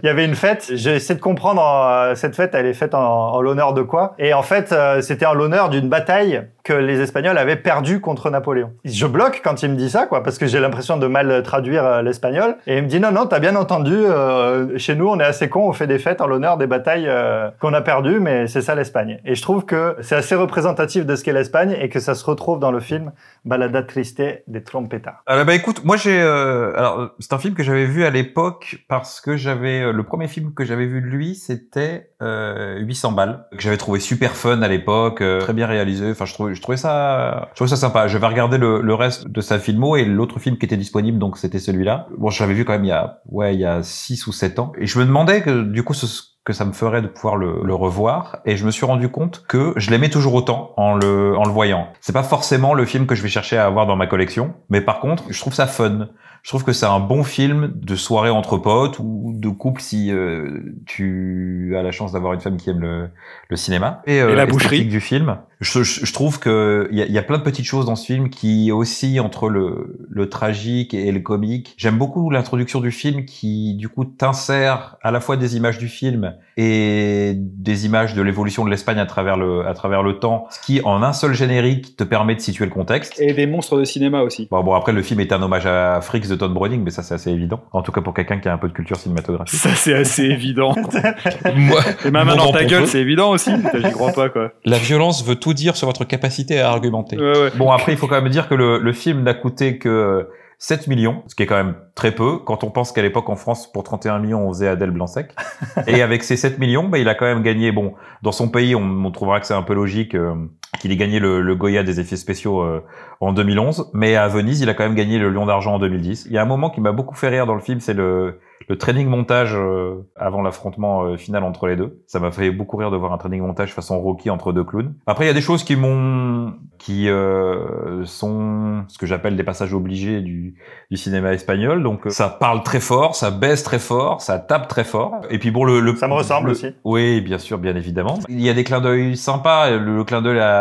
il 0.00 0.06
y 0.06 0.08
avait 0.08 0.24
une 0.24 0.36
fête. 0.36 0.70
J'ai 0.72 0.94
essayé 0.94 1.16
de 1.16 1.20
comprendre 1.20 2.12
cette 2.14 2.36
fête, 2.36 2.54
elle 2.54 2.66
est 2.66 2.72
faite 2.72 2.94
en, 2.94 3.40
l'honneur 3.40 3.74
de 3.74 3.82
quoi? 3.82 4.14
Et 4.20 4.32
en 4.32 4.42
fait, 4.42 4.72
c'était 5.00 5.26
en 5.26 5.34
l'honneur 5.34 5.68
d'une 5.68 5.88
bataille 5.88 6.42
que 6.62 6.72
les 6.72 7.00
Espagnols 7.00 7.36
avaient 7.36 7.56
perdu 7.56 8.00
contre 8.00 8.30
Napoléon. 8.30 8.70
Je 8.84 9.06
bloque 9.06 9.40
quand 9.42 9.64
il 9.64 9.70
me 9.70 9.76
dit 9.76 9.90
ça, 9.90 10.06
quoi, 10.06 10.22
parce 10.22 10.38
que 10.38 10.46
j'ai 10.46 10.60
l'impression 10.60 10.96
de 10.98 11.08
mal 11.08 11.42
traduire 11.42 12.00
l'espagnol. 12.00 12.54
Dit 12.90 13.00
non, 13.00 13.12
non, 13.12 13.26
t'as 13.26 13.38
bien 13.40 13.56
entendu. 13.56 13.94
euh, 13.94 14.76
chez 14.78 14.94
nous, 14.94 15.08
on 15.08 15.18
est 15.18 15.24
assez 15.24 15.48
cons, 15.48 15.68
on 15.68 15.72
fait 15.72 15.86
des 15.86 15.98
fêtes 15.98 16.20
en 16.20 16.26
l'honneur 16.26 16.58
des 16.58 16.66
batailles 16.66 17.06
euh, 17.08 17.48
qu'on 17.60 17.72
a 17.72 17.80
perdues, 17.80 18.20
mais 18.20 18.46
c'est 18.46 18.60
ça 18.62 18.74
l'Espagne. 18.74 19.20
Et 19.24 19.34
je 19.34 19.42
trouve 19.42 19.64
que 19.64 19.96
c'est 20.00 20.16
assez 20.16 20.34
représentatif 20.34 21.06
de 21.06 21.16
ce 21.16 21.24
qu'est 21.24 21.32
l'Espagne 21.32 21.76
et 21.80 21.88
que 21.88 22.00
ça 22.00 22.14
se 22.14 22.24
retrouve 22.24 22.58
dans 22.60 22.70
le 22.72 22.80
film 22.80 23.12
Balada 23.44 23.82
Triste 23.82 24.22
des 24.46 24.62
Trompetas. 24.62 25.14
Alors 25.26 25.44
bah 25.44 25.54
écoute, 25.54 25.84
moi 25.84 25.96
j'ai 25.96 26.20
euh, 26.20 26.76
alors 26.76 27.10
c'est 27.20 27.32
un 27.32 27.38
film 27.38 27.54
que 27.54 27.62
j'avais 27.62 27.86
vu 27.86 28.04
à 28.04 28.10
l'époque 28.10 28.84
parce 28.88 29.20
que 29.20 29.36
j'avais 29.36 29.82
euh, 29.82 29.92
le 29.92 30.02
premier 30.02 30.28
film 30.28 30.52
que 30.52 30.64
j'avais 30.64 30.86
vu 30.86 31.00
de 31.00 31.06
lui, 31.06 31.34
c'était 31.34 32.10
euh, 32.22 32.78
800 32.80 33.12
balles 33.12 33.46
que 33.52 33.62
j'avais 33.62 33.76
trouvé 33.78 34.00
super 34.00 34.32
fun 34.36 34.60
à 34.62 34.68
l'époque, 34.68 35.20
euh, 35.20 35.40
très 35.40 35.52
bien 35.52 35.66
réalisé. 35.66 36.10
Enfin 36.10 36.24
je 36.26 36.34
trouvais 36.34 36.54
je 36.54 36.60
trouvais 36.60 36.76
ça 36.76 37.48
je 37.50 37.54
trouvais 37.54 37.70
ça 37.70 37.76
sympa. 37.76 38.08
Je 38.08 38.18
vais 38.18 38.26
regarder 38.26 38.58
le, 38.58 38.80
le 38.80 38.94
reste 38.94 39.28
de 39.28 39.40
sa 39.40 39.58
filmo 39.58 39.96
et 39.96 40.04
l'autre 40.04 40.38
film 40.38 40.58
qui 40.58 40.66
était 40.66 40.76
disponible 40.76 41.18
donc 41.18 41.38
c'était 41.38 41.58
celui-là. 41.60 42.08
Bon, 42.18 42.30
je 42.30 42.42
l'avais 42.42 42.54
vu 42.54 42.64
quand 42.64 42.72
même 42.72 42.79
il 42.84 42.88
y 42.88 42.92
a 42.92 43.20
ouais, 43.26 43.54
il 43.54 43.60
y 43.60 43.64
a 43.64 43.82
6 43.82 44.26
ou 44.26 44.32
7 44.32 44.58
ans 44.58 44.72
et 44.78 44.86
je 44.86 44.98
me 44.98 45.04
demandais 45.04 45.42
que 45.42 45.62
du 45.62 45.82
coup 45.82 45.94
ce 45.94 46.22
que 46.44 46.52
ça 46.54 46.64
me 46.64 46.72
ferait 46.72 47.02
de 47.02 47.06
pouvoir 47.06 47.36
le, 47.36 47.60
le 47.62 47.74
revoir 47.74 48.38
et 48.46 48.56
je 48.56 48.64
me 48.64 48.70
suis 48.70 48.86
rendu 48.86 49.10
compte 49.10 49.44
que 49.46 49.74
je 49.76 49.90
l'aimais 49.90 50.08
toujours 50.08 50.32
autant 50.34 50.72
en 50.78 50.94
le 50.94 51.36
en 51.36 51.44
le 51.44 51.50
voyant. 51.52 51.88
C'est 52.00 52.14
pas 52.14 52.22
forcément 52.22 52.72
le 52.74 52.84
film 52.86 53.06
que 53.06 53.14
je 53.14 53.22
vais 53.22 53.28
chercher 53.28 53.58
à 53.58 53.66
avoir 53.66 53.86
dans 53.86 53.96
ma 53.96 54.06
collection, 54.06 54.54
mais 54.70 54.80
par 54.80 55.00
contre, 55.00 55.24
je 55.28 55.38
trouve 55.38 55.52
ça 55.54 55.66
fun. 55.66 56.08
Je 56.42 56.48
trouve 56.48 56.64
que 56.64 56.72
c'est 56.72 56.86
un 56.86 57.00
bon 57.00 57.22
film 57.22 57.70
de 57.74 57.94
soirée 57.94 58.30
entre 58.30 58.56
potes 58.56 58.98
ou 58.98 59.34
de 59.36 59.50
couple 59.50 59.82
si 59.82 60.10
euh, 60.10 60.60
tu 60.86 61.74
as 61.78 61.82
la 61.82 61.90
chance 61.90 62.12
d'avoir 62.12 62.32
une 62.32 62.40
femme 62.40 62.56
qui 62.56 62.70
aime 62.70 62.80
le, 62.80 63.10
le 63.50 63.56
cinéma 63.56 64.00
et, 64.06 64.22
euh, 64.22 64.30
Et 64.32 64.34
la 64.34 64.46
boucherie. 64.46 64.86
du 64.86 65.00
film. 65.00 65.36
Je, 65.60 66.12
trouve 66.12 66.38
que 66.38 66.88
il 66.90 66.98
y 66.98 67.02
a, 67.02 67.06
y 67.06 67.18
a 67.18 67.22
plein 67.22 67.36
de 67.36 67.42
petites 67.42 67.66
choses 67.66 67.84
dans 67.84 67.96
ce 67.96 68.06
film 68.06 68.30
qui 68.30 68.72
aussi 68.72 69.20
entre 69.20 69.50
le, 69.50 69.98
le 70.08 70.28
tragique 70.30 70.94
et 70.94 71.12
le 71.12 71.20
comique. 71.20 71.74
J'aime 71.76 71.98
beaucoup 71.98 72.30
l'introduction 72.30 72.80
du 72.80 72.90
film 72.90 73.26
qui 73.26 73.74
du 73.74 73.90
coup 73.90 74.06
t'insère 74.06 74.96
à 75.02 75.10
la 75.10 75.20
fois 75.20 75.36
des 75.36 75.56
images 75.56 75.76
du 75.76 75.88
film 75.88 76.34
et 76.62 77.32
des 77.36 77.86
images 77.86 78.14
de 78.14 78.20
l'évolution 78.20 78.66
de 78.66 78.70
l'Espagne 78.70 78.98
à 78.98 79.06
travers 79.06 79.38
le 79.38 79.66
à 79.66 79.72
travers 79.72 80.02
le 80.02 80.18
temps, 80.18 80.46
ce 80.50 80.60
qui 80.60 80.82
en 80.84 81.02
un 81.02 81.14
seul 81.14 81.32
générique 81.32 81.96
te 81.96 82.04
permet 82.04 82.34
de 82.34 82.40
situer 82.40 82.66
le 82.66 82.70
contexte. 82.70 83.18
Et 83.18 83.32
des 83.32 83.46
monstres 83.46 83.78
de 83.78 83.84
cinéma 83.84 84.20
aussi. 84.20 84.46
Bon, 84.50 84.62
bon 84.62 84.74
après 84.74 84.92
le 84.92 85.02
film 85.02 85.20
est 85.20 85.32
un 85.32 85.40
hommage 85.40 85.64
à 85.64 86.00
Freaks 86.02 86.28
de 86.28 86.34
Todd 86.34 86.52
Browning, 86.52 86.82
mais 86.82 86.90
ça 86.90 87.02
c'est 87.02 87.14
assez 87.14 87.30
évident. 87.30 87.60
En 87.72 87.80
tout 87.80 87.92
cas 87.92 88.02
pour 88.02 88.12
quelqu'un 88.12 88.38
qui 88.38 88.48
a 88.48 88.52
un 88.52 88.58
peu 88.58 88.68
de 88.68 88.74
culture 88.74 88.96
cinématographique. 88.96 89.58
Ça, 89.58 89.70
c'est 89.74 89.94
assez 89.94 90.24
évident. 90.24 90.74
Moi, 91.54 91.80
Et 92.04 92.10
ma 92.10 92.24
main 92.24 92.36
dans 92.36 92.52
ta 92.52 92.64
gueule, 92.64 92.86
c'est 92.86 93.00
évident 93.00 93.30
aussi. 93.30 93.50
J'y 93.74 93.92
crois 93.92 94.12
pas, 94.12 94.28
quoi. 94.28 94.52
La 94.64 94.78
violence 94.78 95.24
veut 95.24 95.36
tout 95.36 95.54
dire 95.54 95.76
sur 95.76 95.86
votre 95.86 96.04
capacité 96.04 96.60
à 96.60 96.70
argumenter. 96.70 97.16
Ouais, 97.16 97.38
ouais. 97.38 97.50
Bon, 97.56 97.70
après, 97.70 97.92
il 97.92 97.98
faut 97.98 98.06
quand 98.06 98.20
même 98.20 98.30
dire 98.30 98.48
que 98.48 98.54
le, 98.54 98.78
le 98.78 98.92
film 98.92 99.22
n'a 99.22 99.34
coûté 99.34 99.78
que 99.78 100.28
7 100.62 100.88
millions, 100.88 101.22
ce 101.26 101.34
qui 101.34 101.42
est 101.42 101.46
quand 101.46 101.56
même 101.56 101.74
très 101.94 102.14
peu, 102.14 102.36
quand 102.36 102.64
on 102.64 102.70
pense 102.70 102.92
qu'à 102.92 103.00
l'époque 103.00 103.30
en 103.30 103.36
France, 103.36 103.72
pour 103.72 103.82
31 103.82 104.18
millions, 104.18 104.46
on 104.46 104.52
faisait 104.52 104.68
Adèle 104.68 104.90
Blanc-Sec. 104.90 105.34
Et 105.86 106.02
avec 106.02 106.22
ces 106.22 106.36
7 106.36 106.58
millions, 106.58 106.86
bah, 106.86 106.98
il 106.98 107.08
a 107.08 107.14
quand 107.14 107.24
même 107.24 107.42
gagné, 107.42 107.72
bon, 107.72 107.94
dans 108.22 108.30
son 108.30 108.50
pays, 108.50 108.74
on, 108.74 108.82
on 108.82 109.10
trouvera 109.10 109.40
que 109.40 109.46
c'est 109.46 109.54
un 109.54 109.62
peu 109.62 109.72
logique 109.72 110.14
euh, 110.14 110.34
qu'il 110.78 110.92
ait 110.92 110.96
gagné 110.96 111.18
le, 111.18 111.40
le 111.40 111.54
Goya 111.56 111.82
des 111.82 111.98
effets 112.00 112.16
spéciaux 112.16 112.60
euh, 112.62 112.82
en 113.20 113.32
2011, 113.32 113.90
mais 113.92 114.16
à 114.16 114.28
Venise, 114.28 114.60
il 114.60 114.68
a 114.68 114.74
quand 114.74 114.84
même 114.84 114.94
gagné 114.94 115.18
le 115.18 115.28
Lion 115.30 115.44
d'Argent 115.46 115.74
en 115.74 115.78
2010. 115.78 116.26
Il 116.26 116.32
y 116.32 116.38
a 116.38 116.42
un 116.42 116.46
moment 116.46 116.70
qui 116.70 116.80
m'a 116.80 116.92
beaucoup 116.92 117.14
fait 117.16 117.28
rire 117.28 117.46
dans 117.46 117.54
le 117.54 117.60
film, 117.60 117.80
c'est 117.80 117.92
le, 117.92 118.38
le 118.68 118.78
training 118.78 119.08
montage 119.08 119.52
euh, 119.54 120.06
avant 120.16 120.42
l'affrontement 120.42 121.02
euh, 121.02 121.16
final 121.16 121.42
entre 121.44 121.66
les 121.66 121.76
deux. 121.76 122.00
Ça 122.06 122.20
m'a 122.20 122.30
fait 122.30 122.50
beaucoup 122.50 122.76
rire 122.76 122.90
de 122.90 122.96
voir 122.96 123.12
un 123.12 123.18
training 123.18 123.42
montage 123.42 123.74
façon 123.74 124.00
Rocky 124.00 124.30
entre 124.30 124.52
deux 124.52 124.64
clowns. 124.64 124.94
Après, 125.06 125.24
il 125.24 125.28
y 125.28 125.30
a 125.30 125.34
des 125.34 125.40
choses 125.40 125.64
qui 125.64 125.76
m'ont, 125.76 126.54
qui 126.78 127.08
euh, 127.08 128.04
sont 128.04 128.84
ce 128.88 128.96
que 128.96 129.06
j'appelle 129.06 129.36
des 129.36 129.44
passages 129.44 129.74
obligés 129.74 130.20
du, 130.20 130.54
du 130.90 130.96
cinéma 130.96 131.32
espagnol. 131.32 131.82
Donc, 131.82 132.06
euh, 132.06 132.10
ça 132.10 132.28
parle 132.28 132.62
très 132.62 132.80
fort, 132.80 133.14
ça 133.16 133.30
baisse 133.30 133.62
très 133.64 133.78
fort, 133.78 134.20
ça 134.22 134.38
tape 134.38 134.68
très 134.68 134.84
fort. 134.84 135.20
Et 135.30 135.38
puis 135.38 135.50
bon, 135.50 135.64
le, 135.64 135.80
le 135.80 135.96
Ça 135.96 136.08
me 136.08 136.14
ressemble 136.14 136.46
le- 136.46 136.52
aussi. 136.52 136.68
Oui, 136.84 137.20
bien 137.20 137.38
sûr, 137.38 137.58
bien 137.58 137.74
évidemment. 137.76 138.18
Il 138.28 138.40
y 138.40 138.48
a 138.48 138.54
des 138.54 138.64
clins 138.64 138.80
d'œil 138.80 139.16
sympas. 139.16 139.70
Le, 139.70 139.96
le 139.96 140.04
clin 140.04 140.22
d'œil 140.22 140.38
à, 140.38 140.59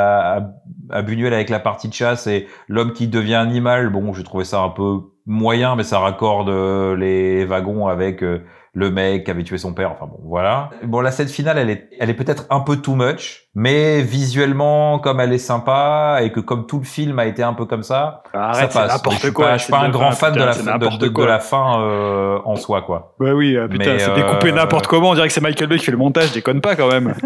à, 0.90 1.02
Buñuel 1.02 1.34
avec 1.34 1.50
la 1.50 1.60
partie 1.60 1.88
de 1.88 1.94
chasse 1.94 2.28
et 2.28 2.48
l'homme 2.68 2.94
qui 2.94 3.08
devient 3.08 3.36
animal. 3.36 3.90
Bon, 3.90 4.14
j'ai 4.14 4.24
trouvé 4.24 4.44
ça 4.44 4.62
un 4.62 4.70
peu 4.70 5.02
moyen, 5.26 5.76
mais 5.76 5.84
ça 5.84 6.00
raccorde 6.00 6.50
euh, 6.50 6.96
les 6.96 7.46
wagons 7.46 7.88
avec 7.88 8.24
euh, 8.24 8.44
le 8.74 8.90
mec 8.90 9.26
qui 9.26 9.32
avait 9.32 9.44
tué 9.44 9.58
son 9.58 9.74
père. 9.74 9.92
Enfin 9.92 10.08
bon, 10.08 10.20
voilà. 10.24 10.72
Bon, 10.84 11.02
la 11.02 11.12
scène 11.12 11.28
finale, 11.28 11.58
elle 11.58 11.70
est, 11.70 11.90
elle 12.00 12.10
est 12.10 12.16
peut-être 12.16 12.46
un 12.50 12.62
peu 12.62 12.78
too 12.78 12.96
much, 12.96 13.49
mais 13.62 14.02
visuellement, 14.02 15.00
comme 15.00 15.20
elle 15.20 15.34
est 15.34 15.38
sympa 15.38 16.20
et 16.22 16.32
que 16.32 16.40
comme 16.40 16.66
tout 16.66 16.80
le 16.80 16.86
film 16.86 17.20
a 17.20 17.26
été 17.26 17.44
un 17.44 17.54
peu 17.54 17.66
comme 17.66 17.84
ça, 17.84 18.24
Arrête, 18.34 18.72
ça 18.72 18.80
passe. 18.82 18.94
n'importe 18.94 19.32
quoi. 19.32 19.46
pas- 19.48 19.58
Je 19.58 19.64
suis 19.64 19.72
pas 19.72 19.80
un 19.82 19.90
grand 19.90 20.12
fin, 20.12 20.28
fan 20.28 20.34
de 20.36 20.40
la, 20.40 20.54
fin- 20.54 20.78
de, 20.78 20.98
de- 20.98 21.08
de 21.10 21.24
la 21.26 21.40
fin 21.40 21.82
euh, 21.82 22.38
en 22.46 22.56
soi, 22.56 22.82
quoi. 22.84 23.14
Ouais, 23.20 23.32
oui, 23.32 23.58
euh, 23.58 23.68
putain, 23.68 23.98
c'est 24.00 24.14
découpé 24.16 24.50
euh, 24.50 24.54
n'importe 24.54 24.88
comment. 24.88 25.10
On 25.10 25.14
dirait 25.14 25.28
que 25.28 25.34
c'est 25.34 25.42
Michael 25.42 25.68
Bay 25.68 25.78
qui 25.78 25.84
fait 25.86 25.92
le 25.92 25.98
montage. 25.98 26.32
Déconne 26.32 26.62
pas 26.62 26.76
quand 26.78 26.88
même. 26.90 27.14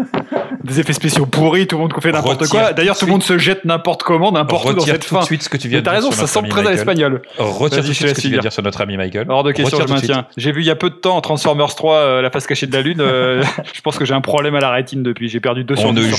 Des 0.64 0.80
effets 0.80 0.94
spéciaux 0.94 1.26
pourris, 1.26 1.66
tout 1.66 1.76
le 1.76 1.82
monde 1.82 1.92
fait 2.00 2.10
n'importe 2.10 2.40
Retire 2.40 2.48
quoi. 2.60 2.72
D'ailleurs, 2.72 2.94
de 2.94 3.00
tout 3.00 3.04
le 3.06 3.12
monde 3.12 3.22
se 3.22 3.36
jette 3.36 3.66
n'importe 3.66 4.02
comment, 4.02 4.32
n'importe 4.32 4.64
où 4.64 4.72
dans 4.72 4.80
Retire 4.80 4.94
cette 4.94 5.06
tout 5.06 5.14
de 5.14 5.20
fin. 5.20 5.26
suite 5.26 5.42
ce 5.42 5.50
que 5.50 5.58
tu 5.58 5.68
viens 5.68 5.80
de 5.80 5.84
t'as 5.84 5.90
dire 5.90 5.96
raison, 5.98 6.10
sur 6.10 6.26
ça 6.26 6.38
ami 6.40 6.48
très 6.48 6.66
à 6.66 6.70
l'espagnol. 6.70 7.20
Retire 7.38 7.82
tout 7.82 7.88
de 7.88 7.92
suite 7.92 8.08
ce 8.08 8.14
que 8.14 8.20
tu 8.20 8.28
viens 8.28 8.38
de 8.38 8.42
dire 8.42 8.52
sur 8.52 8.62
notre 8.62 8.80
ami 8.80 8.96
Michael. 8.96 9.26
Hors 9.28 9.42
de 9.44 9.52
question, 9.52 9.76
Retire 9.76 9.94
je 9.98 10.02
de 10.06 10.08
maintiens. 10.08 10.26
J'ai 10.38 10.52
vu 10.52 10.62
il 10.62 10.66
y 10.66 10.70
a 10.70 10.74
peu 10.76 10.88
de 10.88 10.94
temps 10.94 11.20
Transformers 11.20 11.74
3, 11.74 11.96
euh, 11.96 12.22
La 12.22 12.30
face 12.30 12.46
cachée 12.46 12.66
de 12.66 12.72
la 12.74 12.80
Lune. 12.80 13.02
je 13.74 13.80
pense 13.82 13.98
que 13.98 14.06
j'ai 14.06 14.14
un 14.14 14.22
problème 14.22 14.54
à 14.54 14.60
la 14.60 14.70
rétine 14.70 15.02
depuis. 15.02 15.28
J'ai 15.28 15.40
perdu 15.40 15.64
2 15.64 15.76